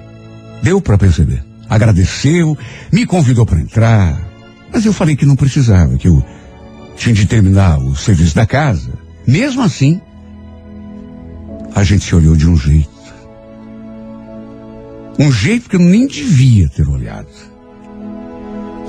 [0.62, 1.44] deu para perceber.
[1.68, 2.58] Agradeceu,
[2.92, 4.31] me convidou para entrar,
[4.72, 6.24] mas eu falei que não precisava, que eu
[6.96, 8.92] tinha de terminar o serviço da casa.
[9.28, 10.02] Mesmo assim,
[11.76, 12.90] a gente se olhou de um jeito.
[15.20, 17.28] Um jeito que eu nem devia ter olhado.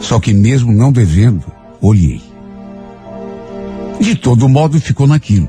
[0.00, 1.44] Só que mesmo não devendo,
[1.80, 2.20] olhei.
[4.00, 5.48] De todo modo, ficou naquilo.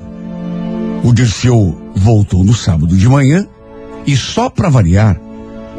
[1.03, 3.47] O Dirceu voltou no sábado de manhã
[4.05, 5.19] e só para variar,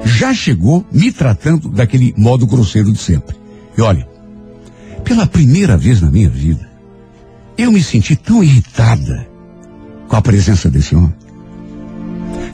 [0.05, 3.37] já chegou me tratando daquele modo grosseiro de sempre.
[3.77, 4.09] E olha,
[5.05, 6.69] pela primeira vez na minha vida,
[7.57, 9.29] eu me senti tão irritada
[10.09, 11.15] com a presença desse homem.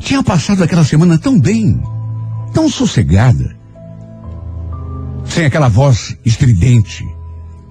[0.01, 1.80] Tinha passado aquela semana tão bem,
[2.53, 3.57] tão sossegada,
[5.24, 7.07] sem aquela voz estridente,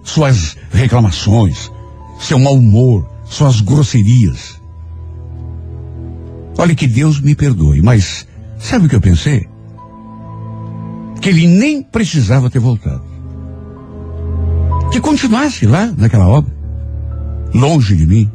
[0.03, 1.71] suas reclamações,
[2.19, 4.59] seu mau humor, suas grosserias.
[6.57, 8.27] Olha que Deus me perdoe, mas
[8.57, 9.47] sabe o que eu pensei?
[11.21, 13.08] Que ele nem precisava ter voltado.
[14.91, 16.51] Que continuasse lá naquela obra,
[17.53, 18.29] longe de mim.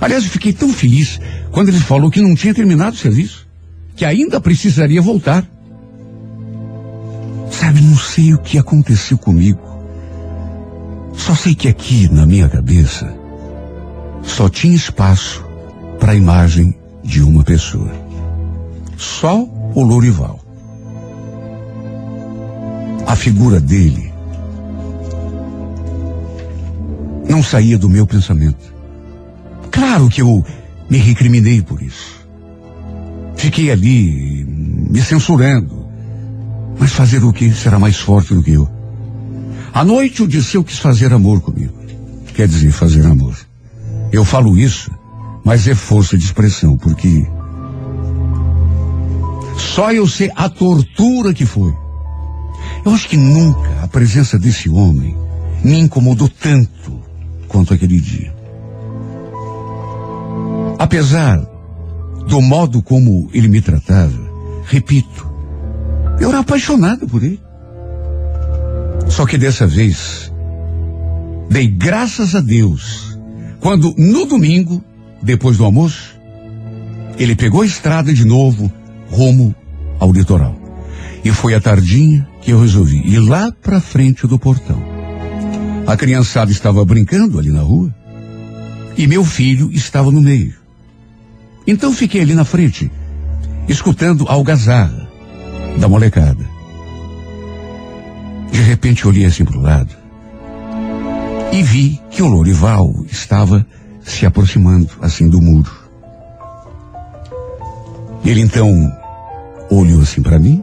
[0.00, 1.20] Aliás, eu fiquei tão feliz
[1.50, 3.46] quando ele falou que não tinha terminado o serviço,
[3.96, 5.44] que ainda precisaria voltar.
[7.50, 9.60] Sabe, não sei o que aconteceu comigo.
[11.16, 13.14] Só sei que aqui na minha cabeça
[14.22, 15.44] só tinha espaço
[15.98, 17.90] para a imagem de uma pessoa.
[18.96, 19.42] Só
[19.74, 20.40] o Lourival.
[23.06, 24.13] A figura dele
[27.28, 28.74] não saía do meu pensamento.
[29.70, 30.44] Claro que eu
[30.88, 32.24] me recriminei por isso.
[33.36, 35.84] Fiquei ali me censurando.
[36.78, 38.68] Mas fazer o que será mais forte do que eu?
[39.72, 41.72] À noite o Disseu quis fazer amor comigo.
[42.34, 43.36] Quer dizer, fazer amor.
[44.12, 44.90] Eu falo isso,
[45.44, 47.26] mas é força de expressão, porque
[49.56, 51.74] só eu sei a tortura que foi.
[52.84, 55.16] Eu acho que nunca a presença desse homem
[55.62, 57.02] me incomodou tanto
[57.48, 58.34] quanto aquele dia.
[60.78, 61.38] Apesar
[62.26, 64.18] do modo como ele me tratava,
[64.64, 65.30] repito,
[66.20, 67.40] eu era apaixonado por ele.
[69.08, 70.32] Só que dessa vez,
[71.48, 73.18] dei graças a Deus
[73.60, 74.84] quando no domingo,
[75.22, 76.14] depois do almoço,
[77.18, 78.70] ele pegou a estrada de novo,
[79.10, 79.54] rumo
[79.98, 80.54] ao litoral.
[81.24, 84.93] E foi à tardinha que eu resolvi ir lá pra frente do portão.
[85.86, 87.94] A criançada estava brincando ali na rua
[88.96, 90.54] e meu filho estava no meio.
[91.66, 92.90] Então fiquei ali na frente,
[93.68, 95.08] escutando a algazarra
[95.78, 96.44] da molecada.
[98.50, 99.94] De repente olhei assim para o lado
[101.52, 103.66] e vi que o Lorival estava
[104.02, 105.72] se aproximando assim do muro.
[108.24, 108.90] Ele então
[109.70, 110.62] olhou assim para mim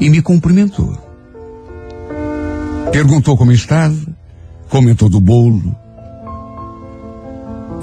[0.00, 0.96] e me cumprimentou.
[2.90, 3.96] Perguntou como estava,
[4.68, 5.74] comentou do bolo,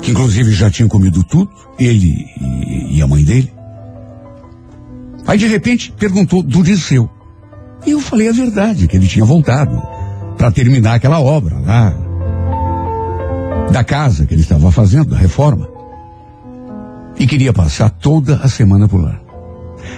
[0.01, 3.51] que inclusive já tinha comido tudo, ele e, e a mãe dele.
[5.27, 7.09] Aí de repente perguntou do Disseu.
[7.85, 9.81] E eu falei a verdade, que ele tinha voltado
[10.37, 11.95] para terminar aquela obra lá
[13.71, 15.67] da casa que ele estava fazendo, da reforma.
[17.17, 19.19] E queria passar toda a semana por lá.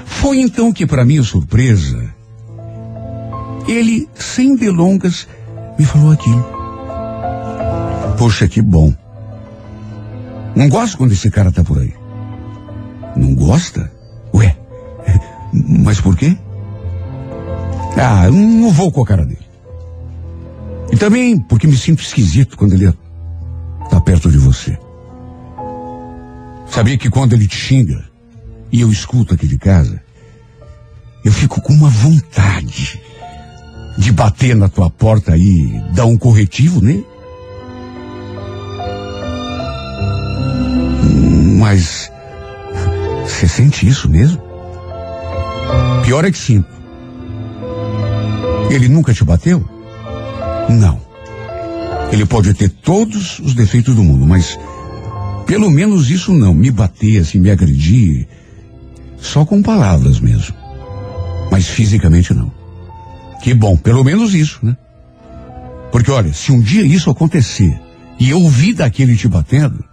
[0.05, 2.13] Foi então que, para minha surpresa,
[3.67, 5.27] ele, sem delongas,
[5.77, 6.62] me falou aquilo.
[8.17, 8.93] Poxa, que bom.
[10.55, 11.93] Não gosto quando esse cara tá por aí.
[13.15, 13.91] Não gosta?
[14.33, 14.55] Ué,
[15.53, 16.37] mas por quê?
[17.97, 19.45] Ah, não vou com a cara dele.
[20.91, 22.93] E também porque me sinto esquisito quando ele
[23.89, 24.77] tá perto de você.
[26.69, 28.03] Sabia que quando ele te xinga
[28.71, 30.01] e eu escuto aqui de casa,
[31.23, 32.99] eu fico com uma vontade
[33.97, 37.05] de bater na tua porta e dar um corretivo nele?
[41.63, 42.11] Mas
[43.23, 44.37] você sente isso mesmo?
[46.03, 46.67] Pior é que sinto.
[48.69, 49.65] Ele nunca te bateu?
[50.69, 50.99] Não.
[52.11, 54.59] Ele pode ter todos os defeitos do mundo, mas
[55.47, 56.53] pelo menos isso não.
[56.53, 58.27] Me bater, assim, me agredir,
[59.17, 60.53] só com palavras mesmo.
[61.49, 62.51] Mas fisicamente não.
[63.41, 64.75] Que bom, pelo menos isso, né?
[65.93, 67.79] Porque olha, se um dia isso acontecer
[68.19, 69.92] e eu ouvir daquele te batendo,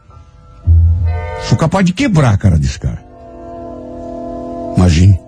[1.48, 3.02] sou capaz de quebrar a cara desse cara.
[4.76, 5.20] Imagine,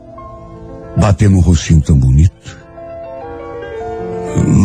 [0.97, 2.59] bater num rostinho tão bonito.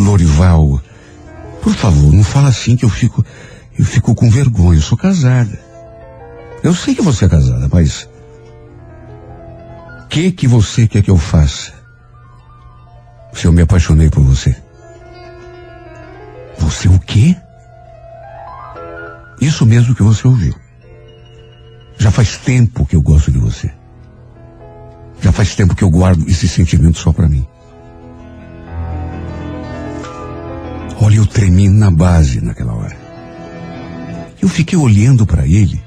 [0.04, 0.80] Lorival,
[1.62, 3.24] por favor, não fala assim que eu fico,
[3.78, 4.78] eu fico com vergonha.
[4.78, 5.58] Eu sou casada.
[6.62, 8.08] Eu sei que você é casada, mas
[10.04, 11.72] o que que você quer que eu faça?
[13.32, 14.56] Se eu me apaixonei por você.
[16.58, 17.36] Você o quê?
[19.40, 20.54] Isso mesmo que você ouviu.
[21.98, 23.70] Já faz tempo que eu gosto de você.
[25.20, 27.44] Já faz tempo que eu guardo esse sentimento só para mim.
[31.00, 32.96] Olha, eu tremi na base naquela hora.
[34.40, 35.82] Eu fiquei olhando para ele,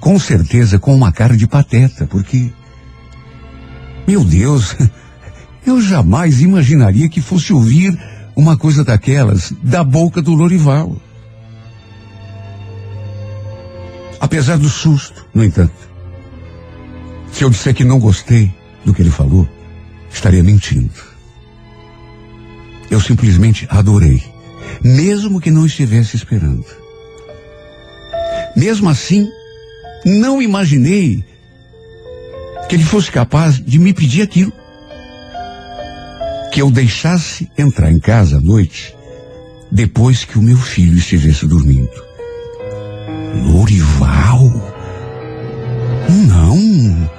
[0.00, 2.50] com certeza com uma cara de pateta, porque.
[4.06, 4.76] Meu Deus,
[5.66, 7.98] eu jamais imaginaria que fosse ouvir
[8.34, 10.96] uma coisa daquelas da boca do Lorival.
[14.24, 15.74] Apesar do susto, no entanto,
[17.30, 18.50] se eu disser que não gostei
[18.82, 19.46] do que ele falou,
[20.10, 20.94] estaria mentindo.
[22.90, 24.24] Eu simplesmente adorei,
[24.82, 26.64] mesmo que não estivesse esperando.
[28.56, 29.28] Mesmo assim,
[30.06, 31.22] não imaginei
[32.66, 34.54] que ele fosse capaz de me pedir aquilo.
[36.50, 38.96] Que eu deixasse entrar em casa à noite,
[39.70, 42.13] depois que o meu filho estivesse dormindo.
[43.42, 44.50] Lorival?
[46.28, 47.10] Não.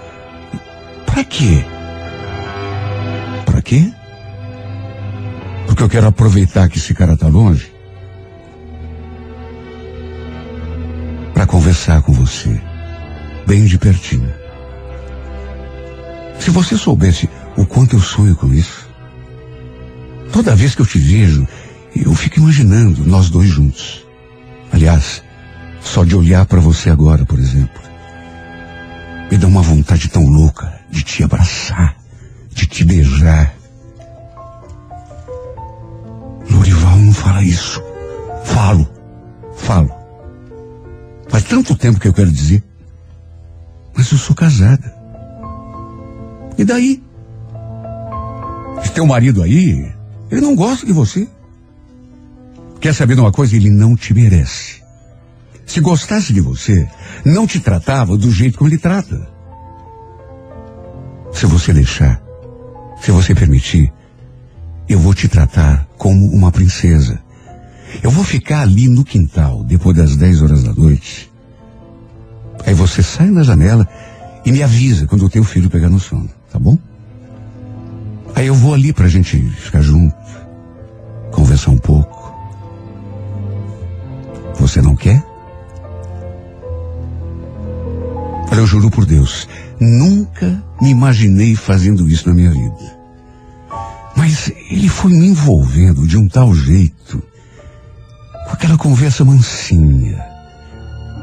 [1.05, 1.65] Para quê?
[3.45, 3.91] Para quê?
[5.65, 7.73] Porque eu quero aproveitar que esse cara tá longe
[11.33, 12.61] para conversar com você,
[13.45, 14.33] bem de pertinho.
[16.39, 18.87] Se você soubesse o quanto eu sonho com isso,
[20.31, 21.45] toda vez que eu te vejo,
[21.95, 24.05] eu fico imaginando nós dois juntos.
[24.71, 25.24] Aliás,
[25.85, 27.81] só de olhar para você agora, por exemplo,
[29.31, 31.95] me dá uma vontade tão louca de te abraçar,
[32.49, 33.55] de te beijar.
[36.49, 37.81] Lorival não fala isso.
[38.43, 38.89] Falo,
[39.55, 39.91] falo.
[41.29, 42.63] Faz tanto tempo que eu quero dizer.
[43.95, 44.93] Mas eu sou casada.
[46.57, 47.01] E daí?
[48.81, 49.91] Esse teu marido aí,
[50.29, 51.27] ele não gosta de você.
[52.79, 53.55] Quer saber de uma coisa?
[53.55, 54.84] Ele não te merece.
[55.65, 56.87] Se gostasse de você,
[57.25, 59.27] não te tratava do jeito como ele trata.
[61.33, 62.21] Se você deixar,
[63.01, 63.91] se você permitir,
[64.87, 67.19] eu vou te tratar como uma princesa.
[68.03, 71.31] Eu vou ficar ali no quintal depois das 10 horas da noite.
[72.65, 73.87] Aí você sai na janela
[74.45, 76.77] e me avisa quando o teu filho pegar no sono, tá bom?
[78.35, 80.15] Aí eu vou ali pra gente ficar junto,
[81.31, 82.33] conversar um pouco.
[84.59, 85.34] Você não quer?
[88.51, 89.47] Olha, eu juro por Deus,
[89.79, 92.95] nunca me imaginei fazendo isso na minha vida.
[94.15, 97.21] Mas ele foi me envolvendo de um tal jeito,
[98.45, 100.23] com aquela conversa mansinha,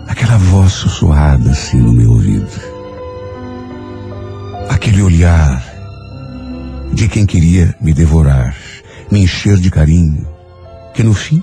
[0.08, 2.60] aquela voz sussurrada assim no meu ouvido,
[4.68, 5.64] aquele olhar
[6.92, 8.54] de quem queria me devorar,
[9.10, 10.26] me encher de carinho,
[10.92, 11.42] que no fim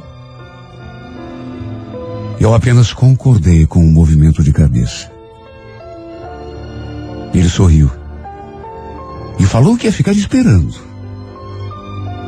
[2.40, 5.19] eu apenas concordei com o um movimento de cabeça.
[7.34, 7.92] Ele sorriu
[9.40, 10.76] e falou que ia ficar esperando.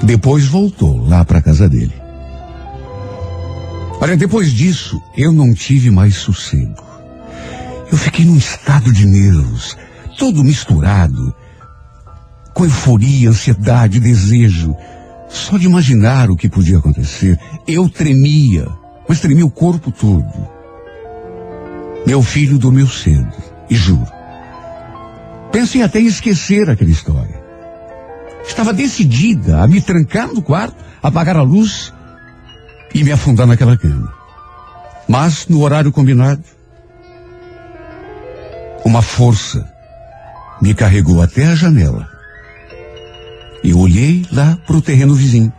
[0.04, 1.94] Depois voltou lá para a casa dele.
[4.00, 6.84] Olha, depois disso, eu não tive mais sossego.
[7.92, 9.78] Eu fiquei num estado de nervos,
[10.18, 11.36] todo misturado,
[12.54, 14.76] com euforia, ansiedade, desejo.
[15.30, 18.68] Só de imaginar o que podia acontecer, eu tremia,
[19.08, 20.50] mas tremia o corpo todo.
[22.08, 23.32] Meu filho dormiu cedo,
[23.70, 24.08] e juro,
[25.52, 27.42] Pensei até em esquecer aquela história.
[28.48, 31.94] Estava decidida a me trancar no quarto, apagar a luz
[32.94, 34.14] e me afundar naquela cama.
[35.08, 36.44] Mas, no horário combinado,
[38.86, 39.70] uma força
[40.62, 42.08] me carregou até a janela.
[43.64, 45.54] E olhei lá para o terreno vizinho,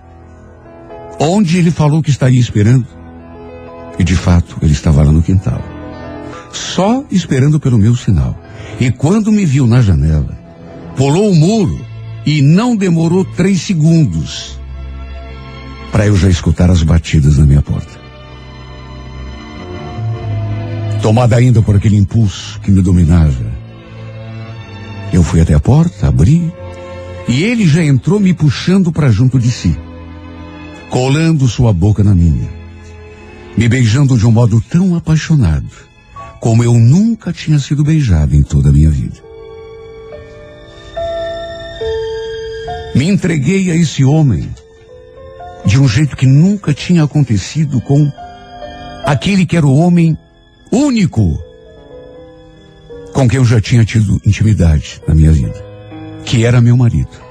[1.19, 2.87] onde ele falou que estaria esperando.
[3.99, 5.61] E de fato, ele estava lá no quintal,
[6.51, 8.42] só esperando pelo meu sinal.
[8.81, 10.37] E quando me viu na janela,
[10.97, 11.85] pulou o muro
[12.25, 14.59] e não demorou três segundos
[15.91, 18.01] para eu já escutar as batidas na minha porta.
[21.03, 23.53] Tomada ainda por aquele impulso que me dominava,
[25.13, 26.51] eu fui até a porta, abri,
[27.29, 29.77] e ele já entrou me puxando para junto de si,
[30.89, 32.49] colando sua boca na minha,
[33.57, 35.92] me beijando de um modo tão apaixonado
[36.43, 39.15] como eu nunca tinha sido beijado em toda a minha vida.
[42.97, 44.53] Me entreguei a esse homem
[45.65, 48.11] de um jeito que nunca tinha acontecido com
[49.05, 50.19] aquele que era o homem
[50.73, 51.41] único
[53.13, 55.65] com quem eu já tinha tido intimidade na minha vida,
[56.25, 57.23] que era meu marido.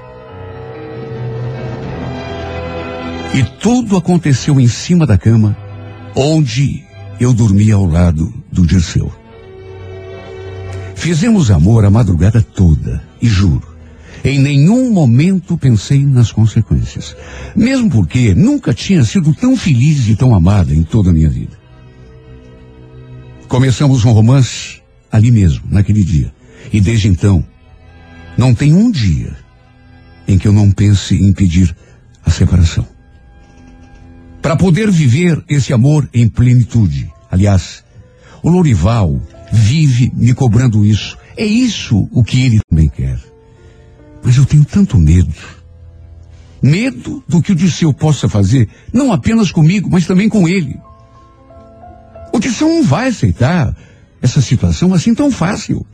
[3.34, 5.54] E tudo aconteceu em cima da cama,
[6.16, 6.90] onde
[7.20, 9.12] eu dormia ao lado do Dirceu.
[10.94, 13.72] Fizemos amor a madrugada toda, e juro,
[14.24, 17.16] em nenhum momento pensei nas consequências.
[17.56, 21.58] Mesmo porque nunca tinha sido tão feliz e tão amada em toda a minha vida.
[23.48, 26.32] Começamos um romance ali mesmo, naquele dia.
[26.72, 27.44] E desde então,
[28.38, 29.36] não tem um dia
[30.26, 31.74] em que eu não pense em pedir
[32.24, 32.86] a separação.
[34.42, 37.08] Para poder viver esse amor em plenitude.
[37.30, 37.84] Aliás,
[38.42, 39.22] o Lorival
[39.52, 41.16] vive me cobrando isso.
[41.36, 43.18] É isso o que ele também quer.
[44.22, 45.32] Mas eu tenho tanto medo.
[46.60, 50.78] Medo do que o Disseu possa fazer, não apenas comigo, mas também com ele.
[52.32, 53.76] O Disseu não vai aceitar
[54.20, 55.86] essa situação assim tão fácil.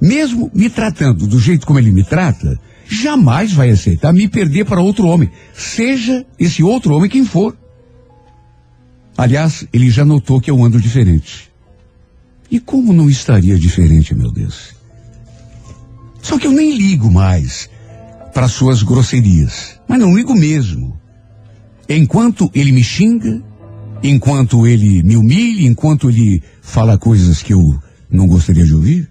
[0.00, 2.58] Mesmo me tratando do jeito como ele me trata,
[2.88, 7.56] jamais vai aceitar me perder para outro homem, seja esse outro homem quem for.
[9.16, 11.50] Aliás, ele já notou que eu ando diferente.
[12.50, 14.74] E como não estaria diferente, meu Deus?
[16.20, 17.68] Só que eu nem ligo mais
[18.32, 19.78] para suas grosserias.
[19.88, 20.98] Mas não ligo mesmo.
[21.88, 23.42] Enquanto ele me xinga,
[24.02, 27.80] enquanto ele me humilha, enquanto ele fala coisas que eu
[28.10, 29.08] não gostaria de ouvir,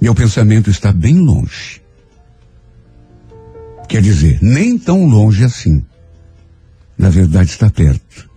[0.00, 1.82] meu pensamento está bem longe.
[3.88, 5.84] Quer dizer, nem tão longe assim.
[6.96, 8.30] Na verdade, está perto.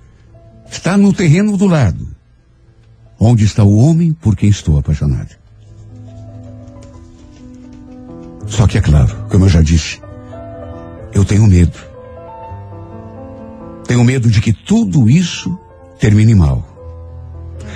[0.69, 2.07] Está no terreno do lado.
[3.19, 5.35] Onde está o homem por quem estou apaixonado?
[8.47, 10.01] Só que é claro, como eu já disse,
[11.13, 11.77] eu tenho medo.
[13.87, 15.57] Tenho medo de que tudo isso
[15.99, 16.67] termine mal.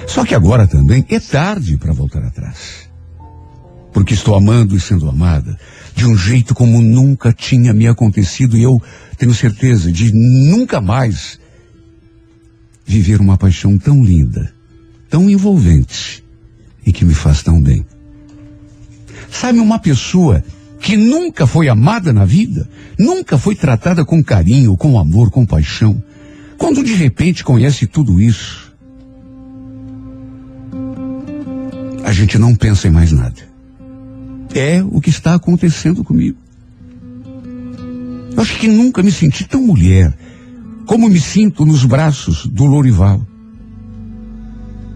[0.08, 2.87] Só que agora também é tarde para voltar atrás.
[3.98, 5.60] Porque estou amando e sendo amada
[5.96, 8.80] de um jeito como nunca tinha me acontecido e eu
[9.18, 11.40] tenho certeza de nunca mais
[12.86, 14.54] viver uma paixão tão linda
[15.10, 16.24] tão envolvente
[16.86, 17.84] e que me faz tão bem.
[19.32, 20.44] Sabe, uma pessoa
[20.80, 22.70] que nunca foi amada na vida,
[23.00, 26.04] nunca foi tratada com carinho, com amor, com paixão,
[26.56, 28.72] quando de repente conhece tudo isso,
[32.04, 33.57] a gente não pensa em mais nada.
[34.54, 36.38] É o que está acontecendo comigo.
[38.36, 40.16] Eu acho que nunca me senti tão mulher
[40.86, 43.22] como me sinto nos braços do Lorival.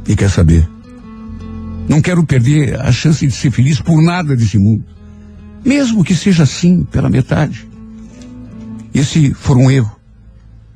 [0.08, 0.68] E quer saber?
[1.88, 4.86] Não quero perder a chance de ser feliz por nada desse mundo.
[5.66, 7.68] Mesmo que seja assim, pela metade.
[8.94, 9.92] E se for um erro,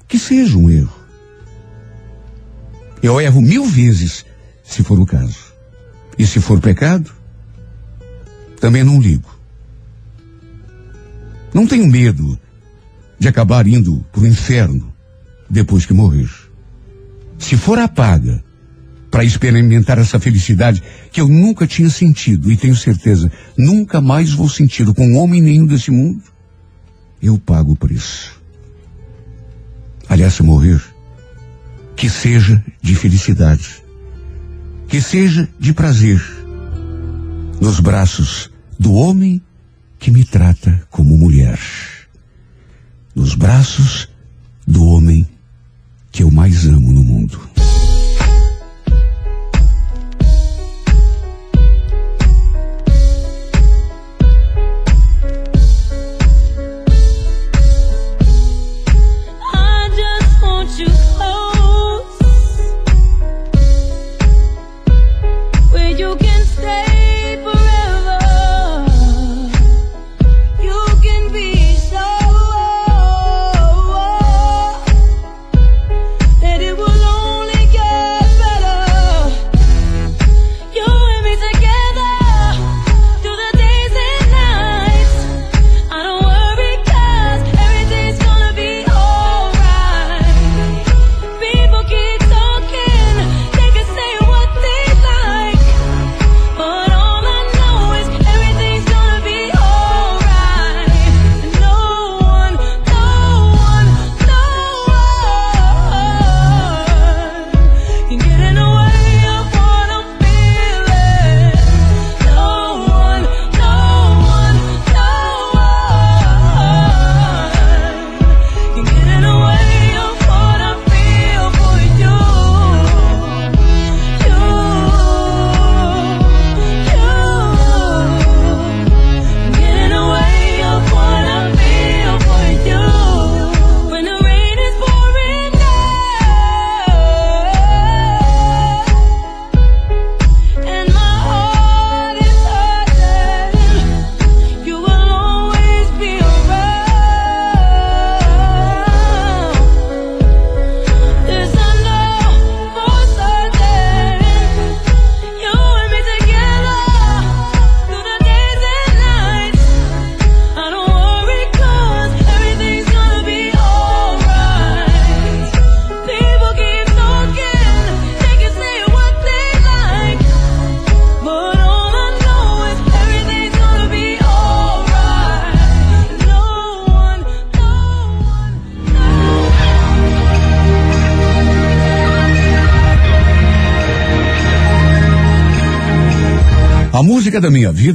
[0.07, 0.93] que seja um erro.
[3.01, 4.25] Eu erro mil vezes,
[4.63, 5.53] se for o caso.
[6.17, 7.11] E se for pecado,
[8.59, 9.29] também não ligo.
[11.53, 12.37] Não tenho medo
[13.17, 14.93] de acabar indo para o inferno
[15.49, 16.29] depois que morrer.
[17.37, 18.43] Se for a paga
[19.09, 24.49] para experimentar essa felicidade que eu nunca tinha sentido e tenho certeza nunca mais vou
[24.49, 26.21] sentir com homem nenhum desse mundo,
[27.21, 28.41] eu pago o preço.
[30.09, 30.81] Aliás, se morrer,
[31.95, 33.83] que seja de felicidade,
[34.87, 36.21] que seja de prazer,
[37.61, 39.41] nos braços do homem
[39.97, 41.59] que me trata como mulher,
[43.15, 44.09] nos braços
[44.67, 45.27] do homem
[46.11, 47.39] que eu mais amo no mundo.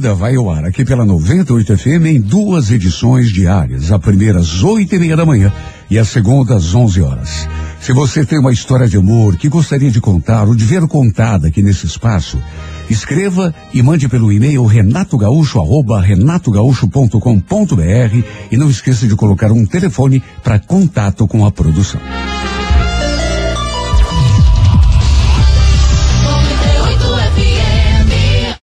[0.01, 3.91] Vida vai ao ar aqui pela 98 FM em duas edições diárias.
[3.91, 5.53] A primeira às oito e meia da manhã
[5.91, 7.47] e a segunda às onze horas.
[7.79, 11.49] Se você tem uma história de amor que gostaria de contar ou de ver contada
[11.49, 12.41] aqui nesse espaço,
[12.89, 20.23] escreva e mande pelo e-mail renatogaúcho arroba renatogaúcho.com.br e não esqueça de colocar um telefone
[20.43, 22.01] para contato com a produção.